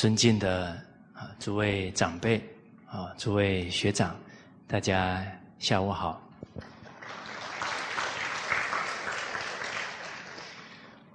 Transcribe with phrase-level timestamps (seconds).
[0.00, 0.68] 尊敬的
[1.12, 2.42] 啊诸位长辈
[2.86, 4.16] 啊诸位学长，
[4.66, 5.22] 大家
[5.58, 6.26] 下午好。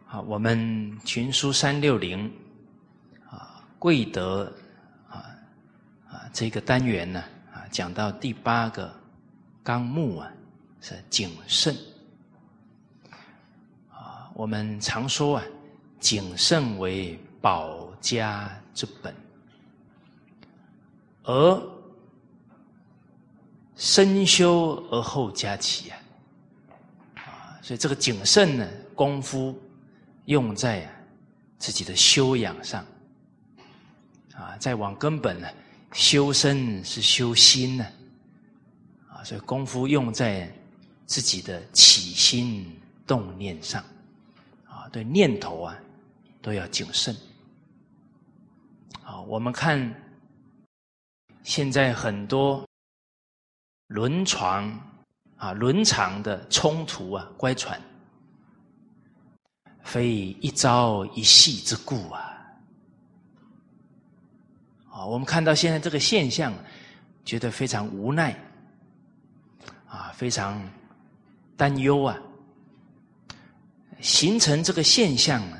[0.05, 2.31] 好，我们群书三六零
[3.27, 4.53] 啊贵德
[5.09, 5.33] 啊
[6.07, 8.93] 啊这个单元呢啊讲到第八个
[9.63, 10.31] 纲目啊
[10.79, 11.75] 是谨慎
[13.89, 15.43] 啊我们常说啊
[15.99, 19.15] 谨慎为保家之本，
[21.23, 21.69] 而
[23.75, 25.97] 深修而后加齐啊
[27.15, 29.59] 啊所以这个谨慎呢功夫。
[30.25, 30.91] 用在
[31.59, 32.83] 自己的修养上，
[34.33, 35.47] 啊，再往根本呢，
[35.93, 37.85] 修身是修心呢，
[39.07, 40.51] 啊，所以功夫用在
[41.05, 43.83] 自己的起心动念上，
[44.67, 45.77] 啊，对念头啊
[46.41, 47.15] 都要谨慎。
[49.27, 49.93] 我们看
[51.43, 52.67] 现在很多
[53.87, 54.79] 轮床
[55.37, 57.79] 啊轮场的冲突啊乖喘。
[59.83, 62.43] 非一朝一夕之故啊！
[64.89, 66.51] 啊，我们看到现在这个现象，
[67.23, 68.35] 觉得非常无奈，
[69.87, 70.59] 啊，非常
[71.55, 72.17] 担忧啊。
[74.01, 75.57] 形成这个现象呢，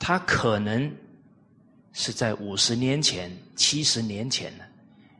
[0.00, 0.90] 他可能
[1.92, 4.64] 是在五十年前、七十年前呢，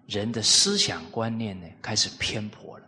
[0.06, 2.86] 人的思想观念呢开始偏颇了。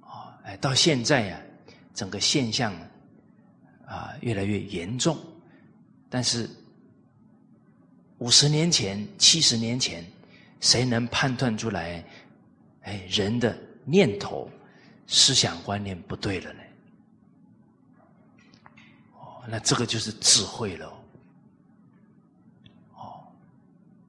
[0.00, 1.40] 啊哎，到现在呀，
[1.94, 2.74] 整个现象
[3.86, 5.16] 啊越来越严重。
[6.10, 6.50] 但是
[8.18, 10.04] 五十年前、七十年前，
[10.60, 12.04] 谁能判断出来？
[12.82, 14.50] 哎，人的念头、
[15.06, 16.60] 思想观念不对了呢？
[19.50, 20.86] 那这个就是智慧了。
[22.94, 23.26] 哦，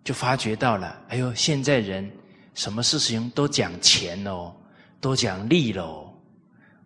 [0.03, 2.11] 就发觉到了，哎呦，现在人
[2.53, 4.53] 什么事情都讲钱哦，
[4.99, 6.07] 都讲利喽。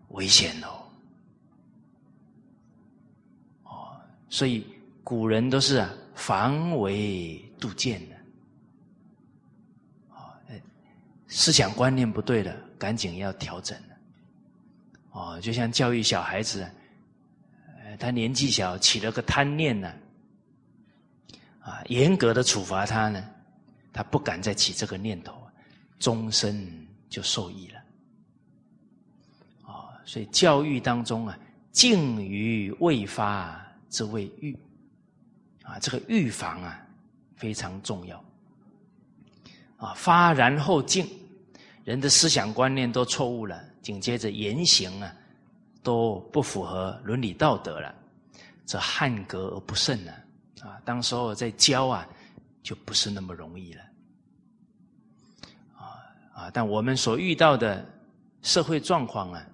[0.10, 0.84] 危险哦！
[3.64, 3.98] 哦，
[4.30, 4.64] 所以
[5.04, 8.16] 古人都是啊，防微杜渐的。
[10.12, 10.16] 哦，
[11.28, 13.96] 思想观念不对了，赶紧要调整了。
[15.14, 16.70] 哦，就像教育小孩子，
[17.98, 19.94] 他年纪小起了个贪念呢，
[21.60, 23.24] 啊，严格的处罚他呢，
[23.92, 25.36] 他不敢再起这个念头，
[26.00, 27.80] 终身就受益了。
[29.64, 31.38] 啊所以教育当中啊，
[31.72, 34.58] 敬于未发之谓预，
[35.62, 36.86] 啊，这个预防啊
[37.36, 38.24] 非常重要。
[39.78, 41.08] 啊，发然后敬，
[41.84, 45.16] 人的思想观念都错误了，紧接着言行啊
[45.84, 47.94] 都不符合伦理道德了，
[48.66, 50.12] 这汉格而不慎呢。
[50.62, 52.08] 啊，当时候在教啊，
[52.64, 53.84] 就不是那么容易了。
[55.76, 55.84] 啊
[56.34, 57.86] 啊，但我们所遇到的
[58.42, 59.46] 社会状况啊。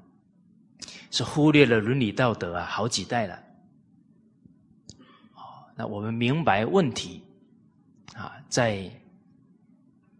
[1.11, 3.35] 是忽略了伦理道德啊，好几代了。
[5.33, 7.23] 哦，那我们明白问题
[8.13, 8.87] 啊，在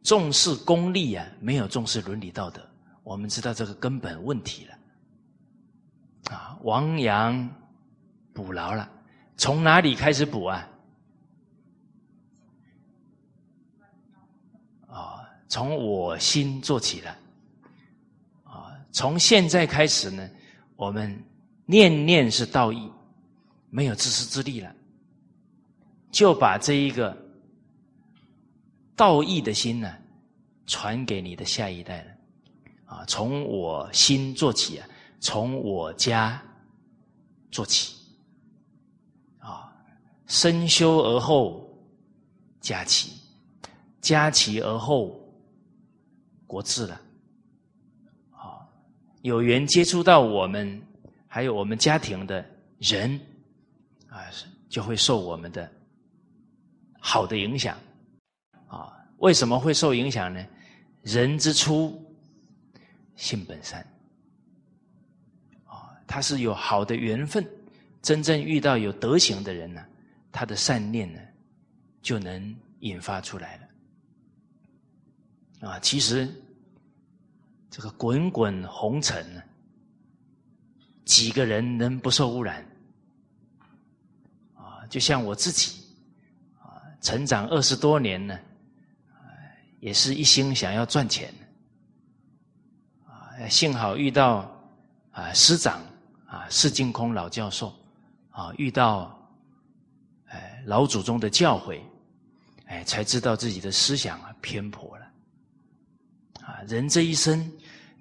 [0.02, 2.60] 重视功利啊，没有重视伦理道德。
[3.04, 4.79] 我们知道这个根本问题了。
[6.64, 7.50] 亡羊
[8.34, 8.90] 补牢了，
[9.38, 10.70] 从哪里开始补啊？
[14.88, 17.18] 啊，从我心做起了。
[18.44, 20.30] 啊，从现在开始呢？
[20.76, 21.18] 我们
[21.66, 22.90] 念念是道义，
[23.70, 24.74] 没有自私自利了，
[26.10, 27.18] 就把这一个
[28.96, 29.94] 道义的心呢，
[30.66, 32.12] 传给你的下一代了。
[32.86, 34.88] 啊，从我心做起啊，
[35.20, 36.42] 从我家
[37.52, 37.96] 做起，
[39.40, 39.74] 啊，
[40.28, 41.68] 身修而后
[42.62, 43.14] 家齐，
[44.02, 45.20] 家齐而后
[46.46, 47.02] 国治了。
[48.32, 48.66] 啊
[49.22, 50.82] 有缘接触到我们，
[51.28, 52.46] 还有我们家庭的
[52.78, 53.20] 人，
[54.08, 54.24] 啊，
[54.70, 55.70] 就会受我们的
[57.00, 57.78] 好的影响，
[58.68, 60.46] 啊，为什么会受影响呢？
[61.02, 62.02] 人之初，
[63.16, 63.86] 性本善，
[66.10, 67.48] 他是有好的缘分，
[68.02, 69.86] 真正遇到有德行的人呢，
[70.32, 71.20] 他的善念呢，
[72.02, 73.58] 就能引发出来
[75.62, 76.28] 了，啊，其实。
[77.72, 79.44] 这个滚滚红尘呢，
[81.06, 82.66] 几个人能不受污染？
[84.56, 85.84] 啊，就像我自己，
[86.60, 88.40] 啊，成长二十多年呢，
[89.80, 91.32] 也是一心想要赚钱，
[93.06, 94.52] 啊，幸好遇到
[95.12, 95.80] 啊师长
[96.30, 97.74] 啊释净空老教授，
[98.30, 99.20] 啊，遇到
[100.26, 101.82] 哎老祖宗的教诲，
[102.66, 105.06] 哎，才知道自己的思想啊偏颇了。
[106.46, 107.52] 啊，人这一生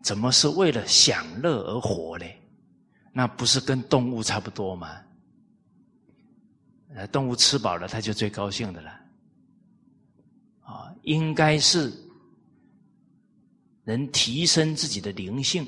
[0.02, 2.38] 怎么是为了享乐而活嘞？
[3.12, 5.00] 那不是跟动物差不多吗？
[6.94, 8.90] 呃，动物吃饱了，它就最高兴的了。
[10.62, 11.92] 啊，应该是
[13.84, 15.66] 能提升自己的灵性，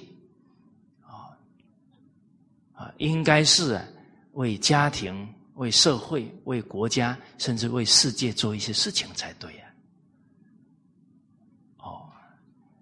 [2.81, 3.85] 啊，应该是啊，
[4.33, 9.65] 为家庭、为社会、为国家，甚至为世界做一些事情才对呀。
[11.77, 12.09] 哦，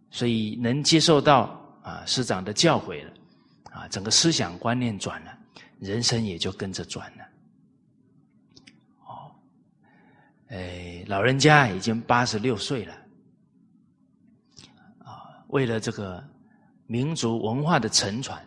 [0.08, 3.12] 所以能接受到啊师长的教诲了。
[3.72, 5.36] 啊，整个思想观念转了，
[5.80, 7.24] 人生也就跟着转了。
[9.04, 9.30] 哦，
[10.48, 12.94] 哎，老人家已经八十六岁了，
[14.98, 16.22] 啊，为了这个
[16.86, 18.40] 民族文化的承传，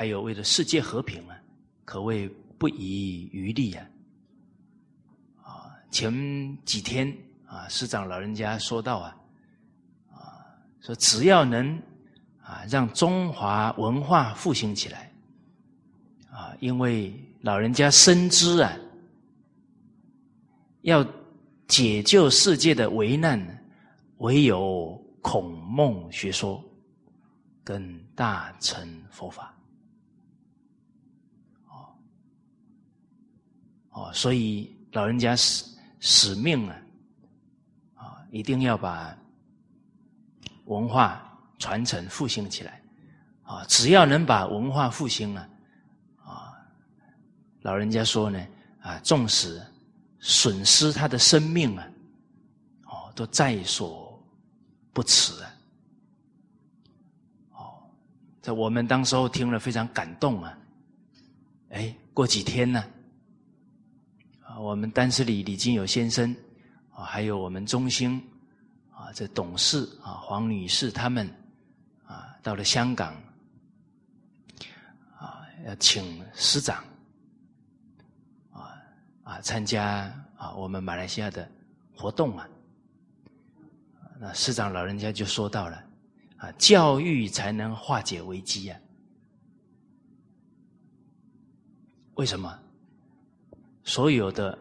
[0.00, 1.38] 还有为了世界和平啊，
[1.84, 2.26] 可谓
[2.58, 3.86] 不遗余力啊。
[5.42, 6.10] 啊，前
[6.64, 7.14] 几天
[7.44, 9.16] 啊，师长老人家说到啊，
[10.10, 10.40] 啊，
[10.80, 11.78] 说只要能。
[12.40, 15.12] 啊，让中华文化复兴起来，
[16.30, 18.72] 啊，因为老人家深知啊，
[20.80, 21.06] 要
[21.68, 23.38] 解救世界的危难，
[24.16, 26.64] 唯有孔孟学说
[27.62, 29.54] 跟大乘佛法。
[31.68, 31.94] 哦，
[34.00, 35.64] 哦，所以老人家使
[36.00, 36.76] 使命啊，
[37.94, 39.16] 啊，一定要把
[40.64, 41.26] 文化。
[41.60, 42.80] 传承复兴起来，
[43.42, 45.46] 啊，只要能把文化复兴了，
[46.16, 46.56] 啊，
[47.60, 48.42] 老人家说呢，
[48.80, 49.60] 啊，纵使
[50.20, 51.86] 损失他的生命啊，
[52.86, 54.18] 哦，都在所
[54.94, 55.54] 不辞啊，
[57.52, 57.84] 哦，
[58.40, 60.58] 在我们当时候听了非常感动啊，
[61.72, 62.82] 哎，过几天呢，
[64.60, 66.36] 我们丹斯里李金友先生
[66.92, 68.22] 啊，还有我们中兴
[68.92, 71.26] 啊，这董事啊，黄女士他们
[72.04, 72.36] 啊。
[72.42, 73.14] 到了香港，
[75.18, 76.84] 啊，要请师长，
[78.52, 78.76] 啊
[79.22, 81.50] 啊，参加啊我们马来西亚的
[81.96, 82.46] 活动啊。
[84.18, 85.82] 那师长老人家就说到了，
[86.36, 88.78] 啊，教育才能化解危机呀。
[92.16, 92.58] 为什么？
[93.84, 94.56] 所有的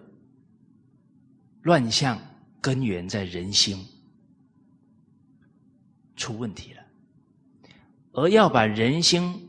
[1.61, 2.19] 乱象
[2.61, 3.77] 根源在人心，
[6.15, 6.83] 出问题了。
[8.13, 9.47] 而要把人心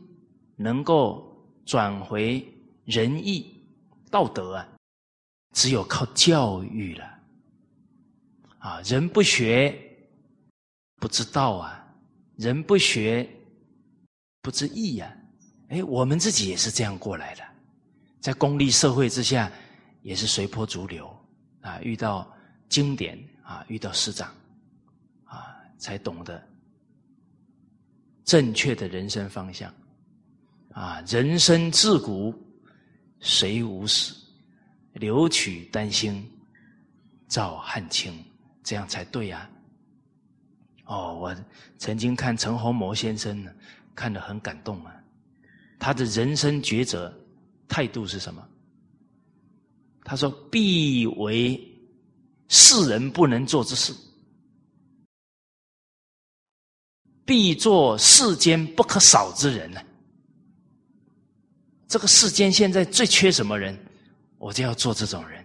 [0.55, 2.45] 能够转回
[2.85, 3.65] 仁义
[4.09, 4.69] 道德啊，
[5.53, 7.19] 只有靠教育了。
[8.59, 9.75] 啊，人不学
[10.97, 11.95] 不知道啊，
[12.35, 13.27] 人不学
[14.41, 15.17] 不知义呀。
[15.69, 17.43] 哎，我们自己也是这样过来的，
[18.21, 19.51] 在功利社会之下，
[20.03, 21.13] 也是随波逐流
[21.61, 21.81] 啊。
[21.81, 22.31] 遇到
[22.69, 24.31] 经典啊，遇到师长
[25.25, 26.41] 啊，才懂得。
[28.23, 29.73] 正确的人生方向，
[30.71, 32.33] 啊，人生自古
[33.19, 34.15] 谁无死？
[34.93, 36.29] 留取丹心
[37.27, 38.23] 照汗青，
[38.61, 39.49] 这样才对呀。
[40.85, 41.35] 哦，我
[41.77, 43.51] 曾经看陈洪谋先生呢，
[43.95, 44.93] 看得很感动啊。
[45.79, 47.11] 他的人生抉择
[47.71, 48.45] 态度是什么？
[50.03, 51.57] 他说：“必为
[52.49, 53.93] 世人不能做之事。”
[57.23, 59.81] 必做世间不可少之人呢。
[61.87, 63.77] 这个世间现在最缺什么人，
[64.37, 65.41] 我就要做这种人。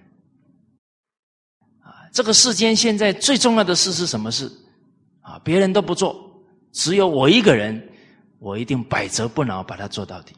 [1.80, 4.50] 啊，这个世间现在最重要的事是什么事？
[5.21, 7.80] 啊，别人都不做，只有我一个人，
[8.40, 10.35] 我一定百折不挠把它做到底。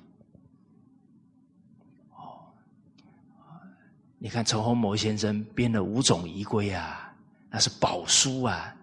[4.19, 7.15] 你看陈洪谋先生编了五种仪规啊，
[7.51, 8.75] 那是宝书啊。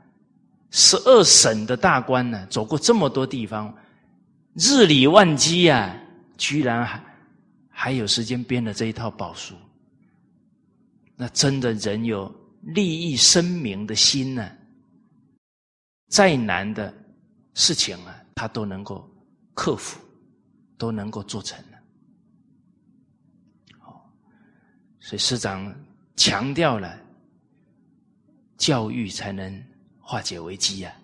[0.71, 3.73] 十二省的大官呢，走过这么多地方，
[4.53, 5.95] 日理万机啊，
[6.37, 7.03] 居然还
[7.69, 9.55] 还有时间编了这一套宝书。
[11.15, 14.51] 那真的人有利益声明的心呢，
[16.09, 16.93] 再难的
[17.53, 19.09] 事情啊，他都能够
[19.53, 19.99] 克服，
[20.77, 21.57] 都能够做成。
[23.79, 24.11] 好，
[25.05, 25.71] 所以师长
[26.15, 26.99] 强调了，
[28.57, 29.63] 教育才能。
[30.07, 30.95] 化解危机呀！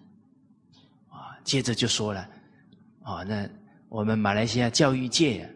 [1.09, 2.29] 啊，接着就说了，
[3.01, 3.49] 啊，那
[3.89, 5.51] 我们马来西亚教育界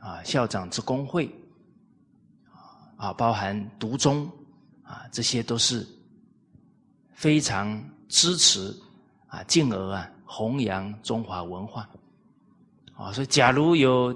[0.00, 1.32] 啊，校长之工会
[2.96, 4.28] 啊，包含独中
[4.82, 5.86] 啊，这些都是
[7.12, 8.76] 非常支持
[9.28, 11.88] 啊，进而啊弘扬中华文化
[12.96, 13.12] 啊。
[13.12, 14.12] 所以，假如有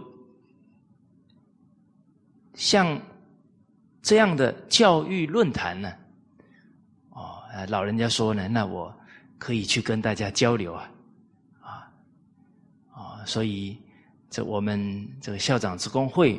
[2.55, 3.01] 像
[4.05, 5.91] 这样的教育论坛呢，
[7.09, 8.95] 哦，老人家说呢，那我
[9.39, 10.91] 可以去跟大家交流啊，
[11.63, 11.91] 啊，
[12.93, 13.81] 啊，所以
[14.29, 16.37] 这我们这个校长职工会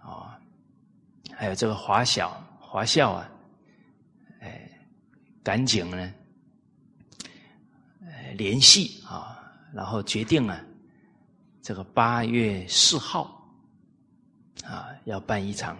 [0.00, 0.40] 啊，
[1.36, 3.30] 还有这个华小华校啊，
[4.40, 4.70] 哎，
[5.42, 6.10] 赶紧呢，
[8.34, 9.38] 联系啊，
[9.74, 10.64] 然后决定了
[11.60, 13.34] 这个八月四号。
[14.64, 15.78] 啊，要办一场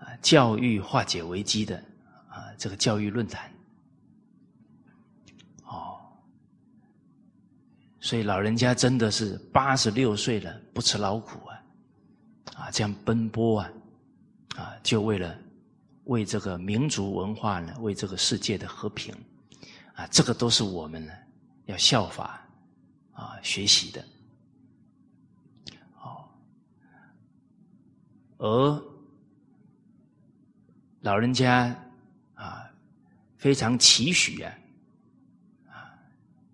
[0.00, 1.76] 啊教育化解危机的
[2.28, 3.50] 啊这个教育论坛，
[5.64, 6.00] 哦，
[8.00, 11.62] 所以老人家真的是八十六岁了，不吃劳苦啊，
[12.56, 13.72] 啊这样奔波啊，
[14.56, 15.38] 啊就为了
[16.04, 19.14] 为这个民族文化呢，为这个世界的和平
[19.94, 21.12] 啊，这个都是我们呢
[21.66, 22.44] 要效法
[23.12, 24.04] 啊学习的。
[25.98, 26.24] 哦
[28.38, 28.89] 而
[31.00, 31.74] 老人家
[32.34, 32.70] 啊，
[33.38, 34.52] 非常期许啊，
[35.68, 35.92] 啊，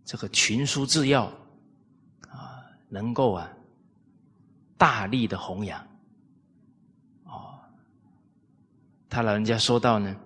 [0.05, 1.25] 这个群书治要
[2.29, 3.51] 啊，能够啊，
[4.79, 5.85] 大力的弘扬。
[7.25, 7.59] 哦，
[9.09, 10.17] 他老人家说到呢，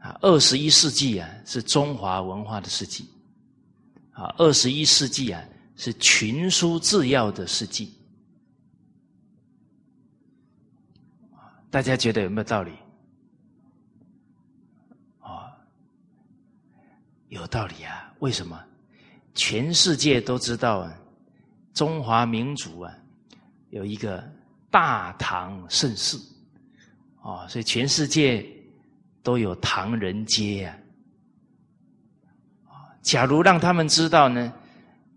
[0.00, 3.10] 啊，二十一世纪啊，是中华文化的世纪，
[4.12, 5.44] 啊，二十一世纪啊，
[5.76, 7.92] 是群书治要的世纪。
[11.70, 12.72] 大家觉得有没有道理？
[17.28, 18.12] 有道理啊！
[18.20, 18.58] 为什么？
[19.34, 20.98] 全世界都知道啊，
[21.72, 22.92] 中华民族啊，
[23.70, 24.22] 有一个
[24.70, 26.16] 大唐盛世，
[27.22, 28.44] 哦，所以全世界
[29.22, 30.78] 都有唐人街呀。
[33.02, 34.52] 假如让他们知道呢，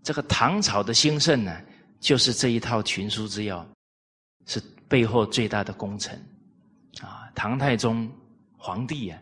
[0.02, 1.60] 这个唐朝的兴盛呢，
[1.98, 3.66] 就是这一套群书之要，
[4.46, 6.14] 是背后最大的功臣。
[7.00, 8.08] 啊，唐太宗
[8.56, 9.18] 皇帝啊，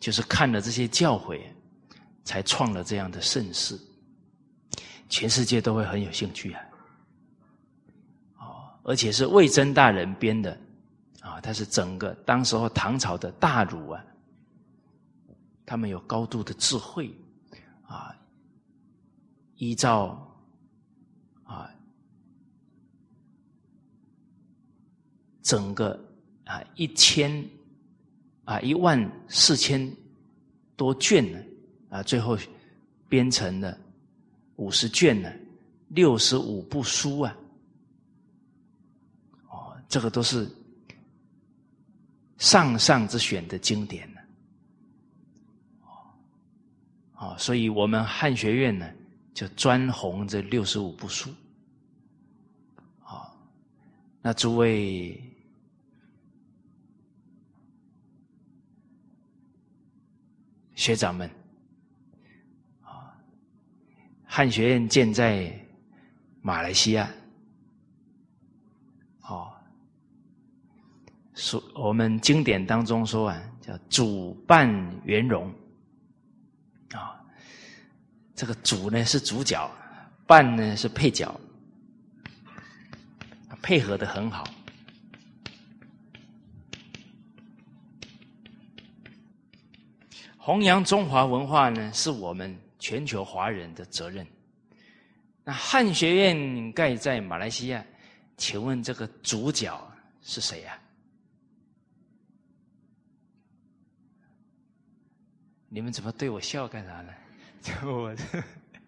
[0.00, 1.40] 就是看了这些教诲，
[2.24, 3.78] 才创了这样的盛世，
[5.08, 6.60] 全世界都会很有兴趣啊。
[8.38, 10.58] 哦，而且是魏征大人编的，
[11.20, 14.04] 啊，他是整个当时候唐朝的大儒啊，
[15.64, 17.14] 他们有高度的智慧，
[17.86, 18.16] 啊，
[19.56, 20.36] 依照
[21.44, 21.70] 啊
[25.42, 25.98] 整个。
[26.46, 27.42] 啊，一千
[28.44, 29.90] 啊，一万四千
[30.76, 31.38] 多卷呢，
[31.94, 32.36] 啊，最后
[33.08, 33.78] 编成了
[34.56, 35.32] 五十卷呢，
[35.90, 37.36] 六十五部书啊，
[39.48, 40.50] 哦，这个都是
[42.36, 44.20] 上上之选的经典呢，
[47.18, 48.90] 哦，所以我们汉学院呢，
[49.32, 51.30] 就专弘这六十五部书，
[52.98, 53.38] 好，
[54.20, 55.22] 那诸位。
[60.76, 61.30] 学长们，
[64.36, 65.48] 汉学院建在
[66.42, 67.08] 马来西亚，
[69.20, 69.48] 哦，
[71.34, 74.68] 说我们经典当中说啊，叫主办
[75.04, 75.48] 圆融，
[76.90, 77.14] 啊，
[78.34, 79.70] 这个主呢是主角，
[80.26, 81.32] 伴呢是配角，
[83.62, 84.44] 配合的很好。
[90.36, 94.26] 弘扬中华文化呢，是我们全球华人的责任。
[95.42, 97.82] 那汉学院盖在马来西亚，
[98.36, 100.78] 请问这个主角是谁呀？
[105.70, 107.14] 你们怎么对我笑干啥呢？
[107.62, 108.14] 就我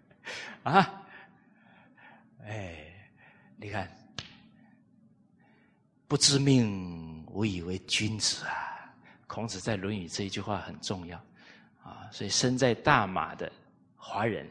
[0.62, 1.03] 啊，
[2.45, 3.11] 哎，
[3.57, 3.91] 你看，
[6.07, 8.95] 不知命，无以为君子啊！
[9.26, 11.19] 孔子在《论语》这一句话很重要。
[11.83, 13.50] 啊，所以身在大马的
[14.08, 14.48] 华人，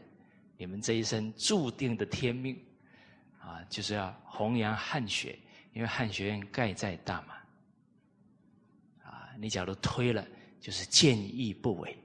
[0.58, 2.54] 你们这一生注定的天命，
[3.40, 5.38] 啊，就是要弘扬汉学，
[5.72, 7.34] 因为汉学院盖在大马。
[9.10, 10.22] 啊，你假如推了，
[10.60, 11.96] 就是见义不为，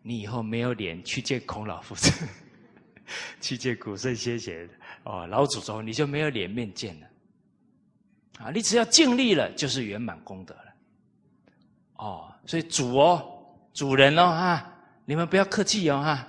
[0.00, 2.26] 你以后没有脸去见孔老夫子，
[3.42, 4.66] 去见古圣先贤，
[5.04, 7.06] 哦，老祖宗，你就没有脸面见了。
[8.38, 10.74] 啊，你只要尽力了，就是圆满功德了。
[11.96, 13.34] 哦，所以主哦。
[13.74, 14.72] 主人哦哈，
[15.04, 16.26] 你们不要客气哦哈，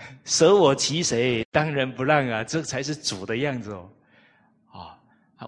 [0.24, 3.90] 舍我其谁，当仁不让啊，这才是主的样子哦。
[4.72, 4.98] 啊，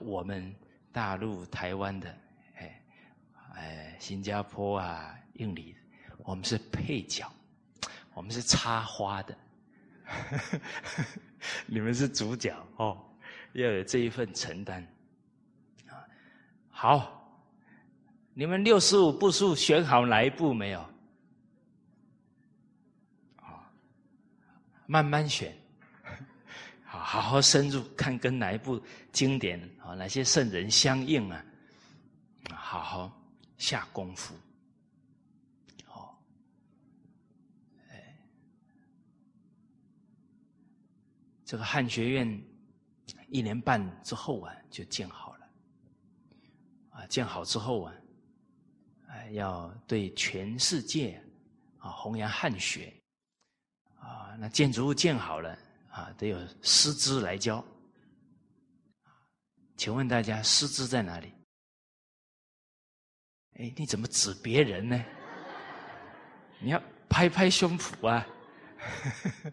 [0.01, 0.55] 我们
[0.91, 2.15] 大陆台湾的，
[2.57, 2.83] 哎
[3.55, 5.75] 哎，新加坡啊，印尼，
[6.19, 7.31] 我们是配角，
[8.15, 9.37] 我们是插花的，
[11.67, 12.99] 你们是主角哦，
[13.53, 14.87] 要有这一份承担。
[16.69, 17.41] 好，
[18.35, 20.81] 你们六十五步数选好哪一步没有？
[23.37, 23.71] 啊，
[24.93, 25.57] 慢慢选，
[26.85, 28.79] 好好好深入看跟哪一部
[29.11, 31.43] 经典啊，哪些圣人相应啊，
[32.55, 33.11] 好好
[33.57, 34.35] 下功夫。
[35.87, 36.15] 哦，
[41.47, 42.45] 这个汉学院
[43.29, 45.49] 一年半之后啊，就建好了。
[46.91, 47.95] 啊，建好之后啊。
[49.33, 51.23] 要对全世界
[51.79, 52.93] 啊弘扬汉学
[54.39, 55.59] 那建筑物建好了
[55.91, 57.65] 啊，得有师资来教。
[59.77, 61.33] 请问大家，师资在哪里？
[63.55, 65.05] 哎，你怎么指别人呢？
[66.61, 68.27] 你要拍拍胸脯啊！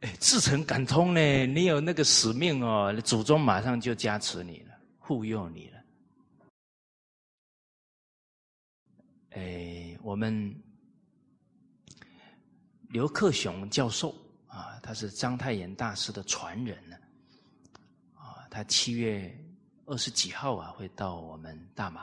[0.00, 5.84] 哎，自诚感通呢，你有那个使命哦，祖宗马上就加持你了，护佑你了。
[9.30, 10.54] 哎，我们
[12.94, 14.14] 刘克雄教授
[14.46, 16.96] 啊，他是章太炎大师的传人呢。
[18.14, 19.36] 啊，他七月
[19.86, 22.02] 二十几号啊会到我们大马，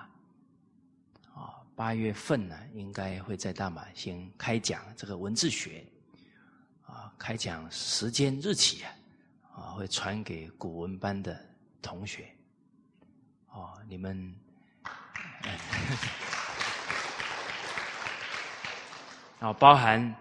[1.34, 5.88] 啊，八月份呢应该会在大马先开讲这个文字学，
[6.86, 8.92] 啊，开讲时间日期啊，
[9.56, 11.42] 啊会传给古文班的
[11.82, 12.30] 同学，
[13.48, 14.36] 哦，你们。
[19.40, 20.14] 啊，包含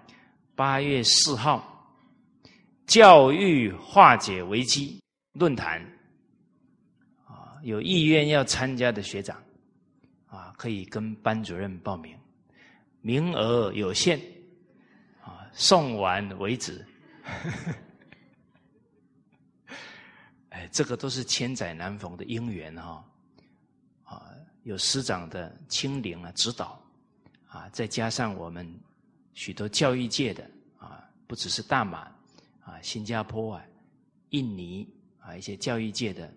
[0.61, 1.65] 八月四号
[2.87, 5.81] 教育化解危机论坛
[7.25, 9.43] 啊，有意愿要参加的学长
[10.27, 12.15] 啊，可以跟班主任报名，
[13.01, 14.21] 名额有限
[15.23, 16.87] 啊，送完为止。
[20.51, 23.03] 哎，这个都是千载难逢的因缘哈
[24.05, 24.29] 啊，
[24.65, 26.79] 有师长的亲临啊指导
[27.49, 28.79] 啊，再加上我们。
[29.35, 32.01] 许多教育界的啊，不只是大马
[32.63, 33.65] 啊，新加坡啊，
[34.31, 34.89] 印尼
[35.19, 36.33] 啊，一些教育界的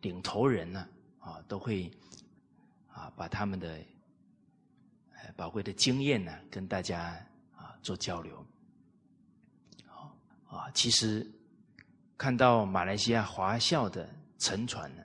[0.00, 0.88] 领头人呢
[1.18, 1.90] 啊，都会
[2.88, 3.78] 啊把他们的
[5.36, 7.14] 宝贵的经验呢跟大家
[7.54, 8.46] 啊做交流。
[9.84, 10.16] 好
[10.48, 11.28] 啊，其实
[12.16, 15.02] 看到马来西亚华校的沉船呢，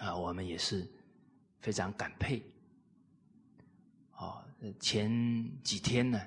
[0.00, 0.86] 啊，我们也是
[1.60, 2.42] 非常感佩。
[4.78, 5.10] 前
[5.64, 6.20] 几天呢，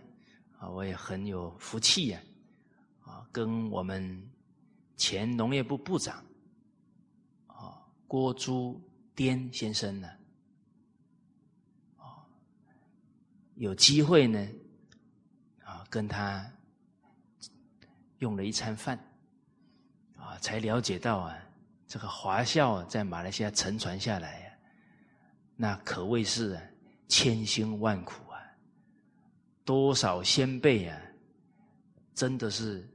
[0.58, 2.20] 啊，我也很有福气呀，
[3.02, 4.30] 啊，跟我们
[4.98, 6.22] 前农业部部长
[7.48, 8.82] 啊郭朱
[9.14, 10.10] 颠先生呢，
[11.98, 12.28] 啊，
[13.56, 14.46] 有机会呢，
[15.64, 16.46] 啊，跟他
[18.18, 19.00] 用了一餐饭，
[20.18, 21.38] 啊，才了解到啊，
[21.88, 24.52] 这个华校在马来西亚沉传下来呀，
[25.56, 26.60] 那可谓是
[27.08, 28.25] 千辛万苦。
[29.66, 31.02] 多少先辈啊，
[32.14, 32.88] 真的是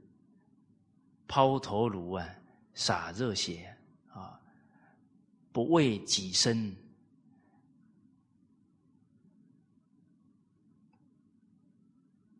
[1.27, 2.25] 抛头颅啊，
[2.73, 4.39] 洒热血啊，
[5.51, 6.73] 不为己身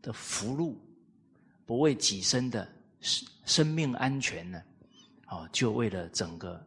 [0.02, 0.80] 的福禄，
[1.65, 2.65] 不为己身的
[3.02, 4.63] 生生命安全呢？
[5.28, 6.65] 哦，就为了整个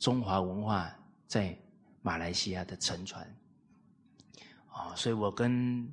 [0.00, 0.92] 中华文化
[1.28, 1.56] 在
[2.02, 3.24] 马来西亚的沉传
[4.72, 4.92] 啊！
[4.96, 5.88] 所以我跟。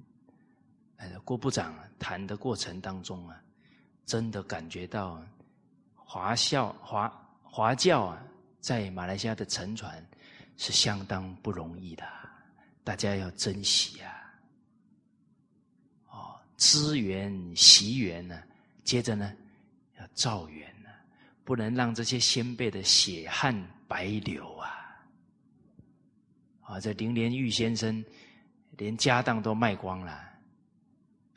[1.23, 3.41] 郭部长谈的过程当中啊，
[4.05, 5.21] 真的感觉到
[5.95, 7.09] 华校华
[7.41, 8.23] 华教啊，
[8.59, 10.05] 在马来西亚的沉船
[10.57, 12.05] 是相当不容易的，
[12.83, 14.11] 大家要珍惜啊！
[16.09, 18.41] 哦，资源习缘呢，
[18.83, 19.33] 接着呢
[19.99, 20.89] 要造缘呢，
[21.43, 23.55] 不能让这些先辈的血汗
[23.87, 24.69] 白流啊！
[26.61, 28.03] 啊，这林连玉先生
[28.77, 30.24] 连家当都卖光了。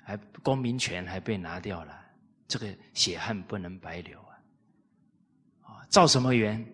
[0.08, 2.02] 还公民权还被拿掉了，
[2.46, 4.32] 这个血汗不能白流啊！
[5.60, 6.66] 啊，造什么缘？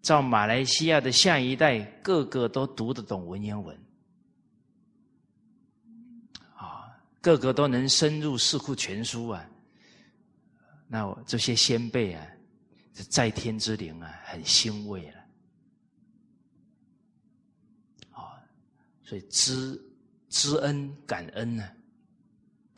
[0.00, 3.76] 造马来西亚的下一代个个都读得懂文言文，
[6.54, 6.86] 啊，
[7.20, 9.44] 个个都能深入《四库全书》啊！
[10.86, 12.24] 那我这些先辈啊，
[12.92, 15.18] 在天之灵啊，很欣慰了。
[18.12, 18.38] 啊，
[19.02, 19.76] 所以知
[20.28, 21.68] 知恩感恩呢。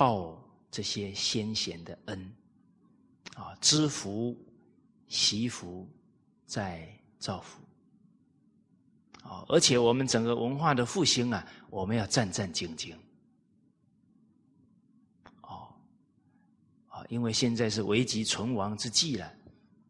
[0.01, 2.33] 报这些先贤的恩，
[3.35, 4.35] 啊，知福
[5.09, 5.87] 惜福，
[6.47, 7.61] 在造福，
[9.23, 12.95] 啊，而且我们整个文化的复兴啊，我们要战战兢兢，
[15.43, 15.69] 哦，
[16.89, 19.31] 啊，因为现在是危急存亡之际了，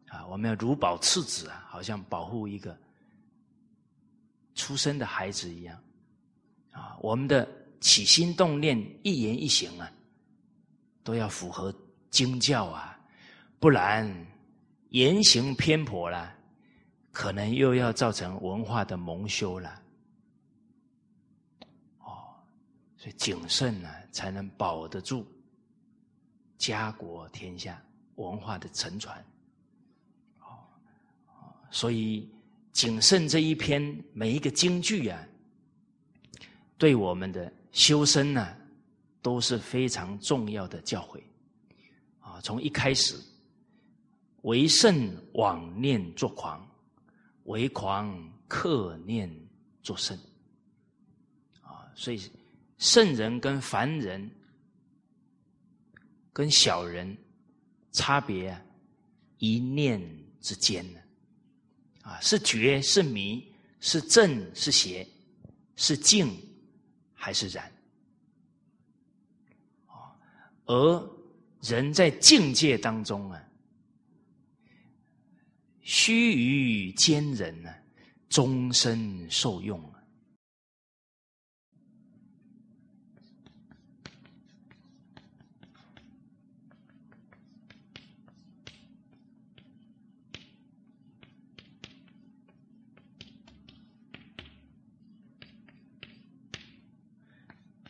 [0.08, 2.76] 啊，我们要如保赤子啊，好像保护一个
[4.56, 5.80] 出生的孩子一样，
[6.72, 7.48] 啊，我们的
[7.80, 9.92] 起心动念、一言一行啊，
[11.10, 11.74] 都要符合
[12.08, 12.96] 经教啊，
[13.58, 14.08] 不然
[14.90, 16.32] 言行偏颇了，
[17.10, 19.82] 可能又要造成文化的蒙羞了。
[21.98, 22.30] 哦，
[22.96, 25.26] 所以谨慎呢，才能保得住
[26.56, 27.82] 家国天下
[28.14, 29.18] 文化的沉传。
[30.38, 30.62] 哦，
[31.72, 32.30] 所以。
[32.72, 35.26] 谨慎这一篇每一个京剧啊，
[36.78, 38.56] 对我们的修身呢，
[39.22, 41.20] 都是非常重要的教诲
[42.20, 42.40] 啊。
[42.40, 43.16] 从一开始，
[44.42, 46.66] 为圣妄念作狂，
[47.44, 49.30] 为狂克念
[49.82, 50.18] 作圣
[51.62, 51.90] 啊。
[51.94, 52.30] 所以
[52.78, 54.30] 圣人跟凡人、
[56.32, 57.16] 跟小人
[57.92, 58.58] 差别
[59.38, 60.00] 一念
[60.40, 61.00] 之间呢。
[62.02, 65.06] 啊，是觉是迷，是正是邪，
[65.76, 66.34] 是静
[67.12, 67.70] 还是然？
[70.72, 71.10] 而
[71.62, 73.42] 人在境界当中啊，
[75.80, 77.74] 须臾间人呢，
[78.28, 79.82] 终身受用。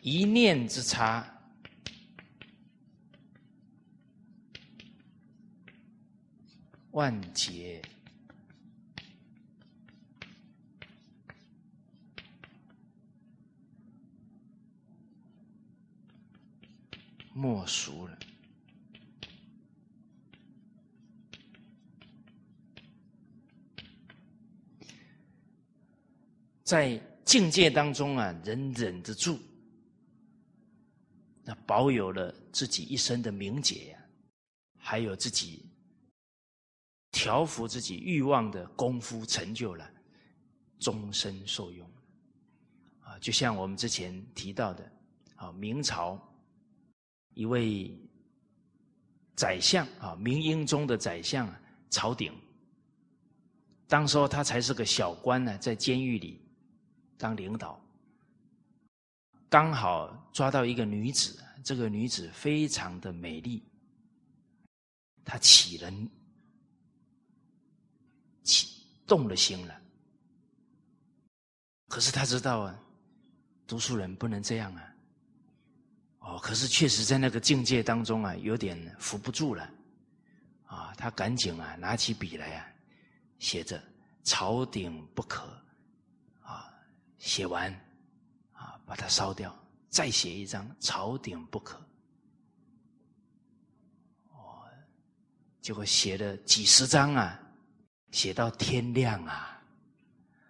[0.01, 1.40] 一念之差，
[6.91, 7.81] 万劫
[17.33, 18.19] 莫属了。
[26.63, 29.39] 在境界当中啊，人忍得住。
[31.43, 34.05] 那保有了自己一生的名节呀，
[34.77, 35.70] 还有自己
[37.21, 39.87] 调服自己欲望的功夫成就了，
[40.79, 41.87] 终身受用。
[42.99, 44.91] 啊，就像我们之前提到的，
[45.35, 46.19] 啊，明朝
[47.35, 47.95] 一位
[49.35, 51.47] 宰相啊，明英宗的宰相
[51.91, 52.33] 曹鼎，
[53.87, 56.41] 当时候他才是个小官呢，在监狱里
[57.19, 57.79] 当领导。
[59.47, 63.63] 刚好抓到一个女子，这个女子非常的美丽，
[65.23, 65.93] 他起了
[68.43, 68.67] 起
[69.05, 69.81] 动了心了。
[71.87, 72.79] 可是他知道啊，
[73.67, 74.95] 读书人不能这样啊。
[76.19, 79.69] 哦，可是确实在那个境界当中啊，有点扶不住了。
[80.65, 82.67] 啊，他赶紧啊，拿起笔来啊，
[83.39, 83.83] 写着
[84.23, 85.43] “朝顶不可”，
[86.41, 86.71] 啊，
[87.17, 87.73] 写完
[88.53, 88.79] 啊。
[88.85, 89.57] 把它烧掉，
[89.89, 91.75] 再写一张“朝顶不可”。
[94.31, 94.63] 哦，
[95.59, 97.40] 结果写了几十张啊，
[98.11, 99.61] 写到天亮啊，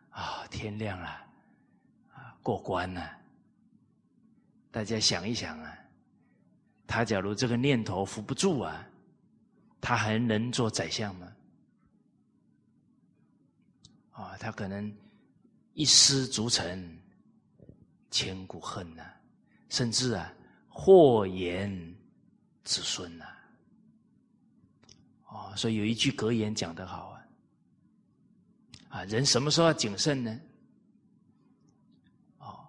[0.10, 1.08] 啊，天亮了，
[2.14, 3.18] 啊，过关了。
[4.72, 5.78] 大家想一想啊，
[6.86, 8.86] 他假如这个念头扶不住啊，
[9.80, 11.32] 他还能做宰相吗？
[14.12, 14.94] 啊，他可能
[15.74, 16.98] 一失足成。
[18.14, 19.10] 千古恨呐，
[19.70, 20.34] 甚至啊，
[20.68, 21.96] 祸延
[22.66, 23.26] 子孙呐。
[25.28, 27.11] 哦，所以有一句格言讲得好
[28.92, 30.40] 啊，人什么时候要谨慎呢？
[32.40, 32.68] 哦，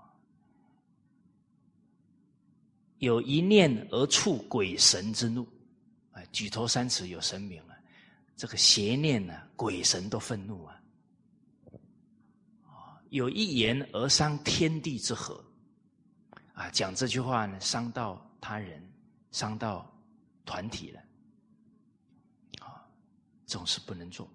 [2.98, 5.44] 有一念而触鬼神之怒，
[6.12, 7.76] 啊，举头三尺有神明啊，
[8.37, 10.78] 这个邪念呢，鬼神都愤怒啊。
[13.11, 15.44] 有一言而伤天地之和，
[16.54, 18.80] 啊，讲这句话呢，伤到他人，
[19.32, 19.92] 伤到
[20.46, 21.00] 团体了，
[22.61, 22.87] 啊，
[23.44, 24.30] 总是不能做。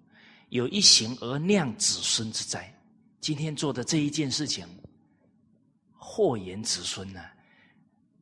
[0.48, 2.72] 有一行而酿子孙之灾，
[3.20, 4.66] 今天做的这一件事情，
[5.96, 7.20] 祸延子孙呢，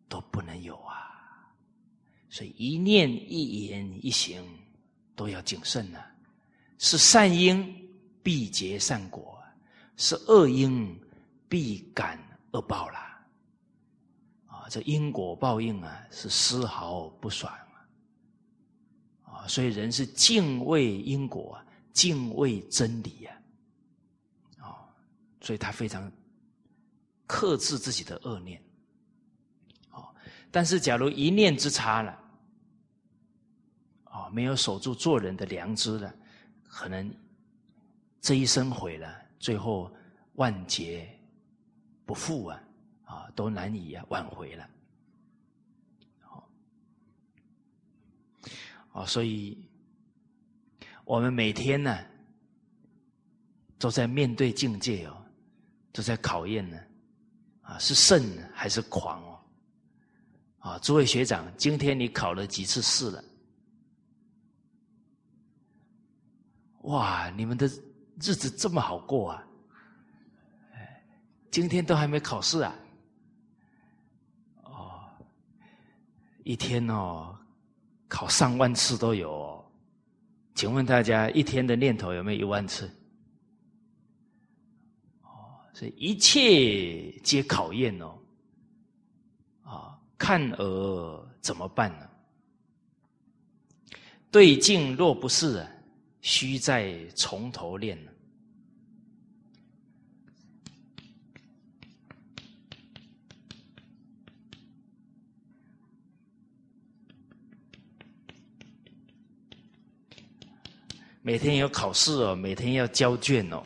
[0.08, 0.94] 都不能有啊。
[2.28, 4.44] 所以一念一言一行
[5.14, 6.04] 都要谨慎呐，
[6.78, 7.74] 是善因
[8.22, 9.34] 必结善果。
[9.98, 10.94] 是恶因
[11.48, 13.26] 必感恶报啦，
[14.46, 17.50] 啊，这因果报应啊，是丝毫不爽
[19.24, 21.58] 啊，啊，所以人是敬畏因果，
[21.96, 23.42] 敬畏真理呀，
[24.59, 24.85] 啊，
[25.40, 26.12] 所以他非常
[27.26, 28.62] 克制自己的恶念，
[29.88, 30.12] 啊，
[30.50, 32.22] 但是假如一念之差了，
[34.04, 36.14] 啊，没有守住做人的良知了，
[36.68, 37.11] 可能
[38.20, 39.22] 这一生毁了。
[39.38, 39.90] 最后
[40.35, 41.09] 万劫
[42.04, 42.62] 不复啊，
[43.04, 44.68] 啊，都难以挽回了。
[46.20, 46.50] 好，
[48.92, 49.66] 啊，所以
[51.07, 51.97] 我们每天呢，
[53.79, 55.16] 都在面对境界哦，
[55.92, 56.77] 都在考验呢，
[57.62, 58.21] 啊，是胜
[58.53, 59.40] 还是狂哦？
[60.59, 63.25] 啊，诸位学长，今天你考了几次试了？
[66.81, 69.47] 哇，你们的日子这么好过啊！
[71.53, 72.75] 今天都还没考试啊？
[74.64, 75.05] 哦，
[76.42, 77.38] 一天哦，
[78.09, 79.56] 考上万次都有。
[80.57, 82.90] 请问大家，一天的念头有没有一万次？
[85.23, 88.19] 哦，所以一切皆考验哦。
[89.62, 92.09] 啊，看而怎么办呢？
[94.31, 95.71] 对镜若不是啊。
[96.23, 97.97] 须再从头练
[111.26, 113.60] 每天有考试哦，每天要交卷哦。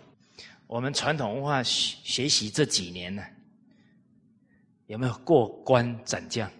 [0.66, 3.22] 我们传统文化学学习这几年呢，
[4.86, 6.50] 有没有过关斩将？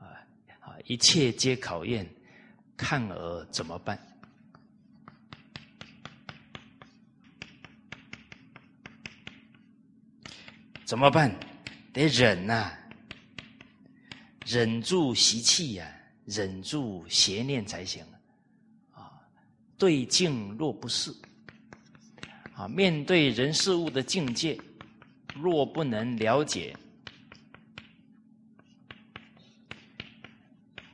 [0.00, 0.10] 啊
[0.58, 2.04] 啊，一切皆考验，
[2.76, 3.96] 看而怎么办？
[10.84, 11.32] 怎么办？
[11.92, 12.72] 得忍呐，
[14.44, 15.86] 忍住习气呀，
[16.24, 18.04] 忍住邪念才行！
[19.82, 21.12] 对境若不是
[22.54, 24.56] 啊，面对人事物的境界，
[25.34, 26.72] 若不能了解，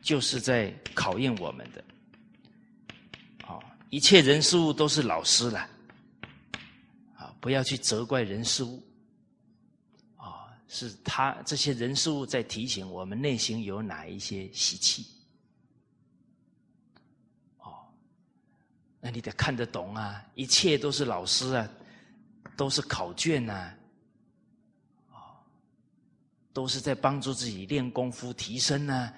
[0.01, 1.85] 就是在考验我们的。
[3.47, 5.69] 啊，一切人事物都是老师了，
[7.15, 8.83] 啊，不要去责怪人事物。
[10.17, 15.05] 啊是他这些人事物在提醒我们内心有哪一些习气，
[19.01, 20.25] 那你得看得懂啊！
[20.35, 21.69] 一切都是老师啊，
[22.57, 23.73] 都是考卷呐，
[25.13, 25.39] 哦，
[26.53, 29.13] 都是在帮助自己练功夫提升呢。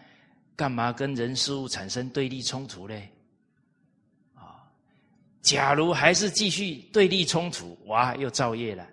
[0.54, 3.10] 干嘛跟人事物产生对立冲突嘞？
[4.34, 4.68] 啊，
[5.40, 8.86] 假如还是继续对立冲突，哇，又造业了，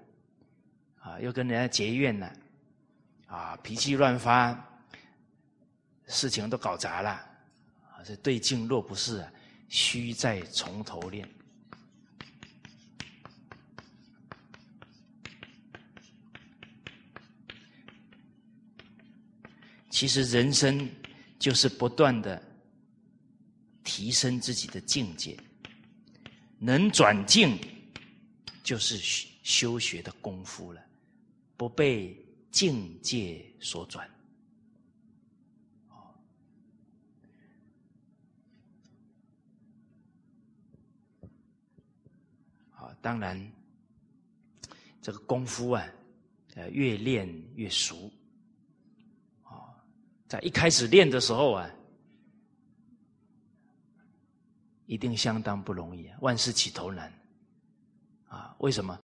[0.99, 2.33] 啊，又跟人家结怨了。
[3.27, 4.57] 啊，脾气乱发，
[6.05, 9.29] 事情都搞砸了，啊，这对镜若不是啊，
[9.69, 11.27] 须再从头练。
[19.89, 20.89] 其实人生
[21.39, 22.41] 就是不断的
[23.83, 25.37] 提升自己的境界，
[26.59, 27.57] 能转境
[28.63, 28.97] 就是
[29.43, 30.81] 修学的功夫了，
[31.55, 32.15] 不被。
[32.49, 34.09] 境界所转，
[43.01, 43.51] 当然，
[45.01, 45.85] 这个功夫啊，
[46.55, 48.11] 呃，越练越熟，
[49.43, 49.75] 啊，
[50.27, 51.69] 在一开始练的时候啊，
[54.85, 57.13] 一定相当不容易，万事起头难，
[58.27, 58.99] 啊，为什么？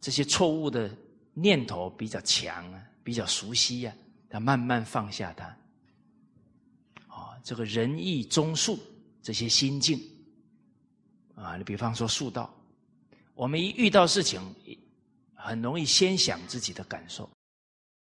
[0.00, 0.90] 这些错误的。
[1.32, 3.96] 念头比较强啊，比较熟悉呀，
[4.30, 5.46] 要慢慢放下它。
[7.06, 8.76] 哦，这个仁义忠恕
[9.22, 9.96] 这些心境
[11.42, 12.52] 啊，你比方说悟道，
[13.34, 14.40] 我们一遇到事情，
[15.34, 17.28] 很容易先想自己的感受，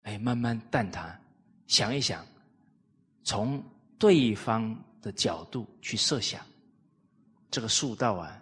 [0.04, 1.20] 哎，慢慢淡它，
[1.66, 2.24] 想一想，
[3.24, 3.64] 从
[3.98, 6.46] 对方的角度去设想，
[7.50, 8.40] 这个悟道啊，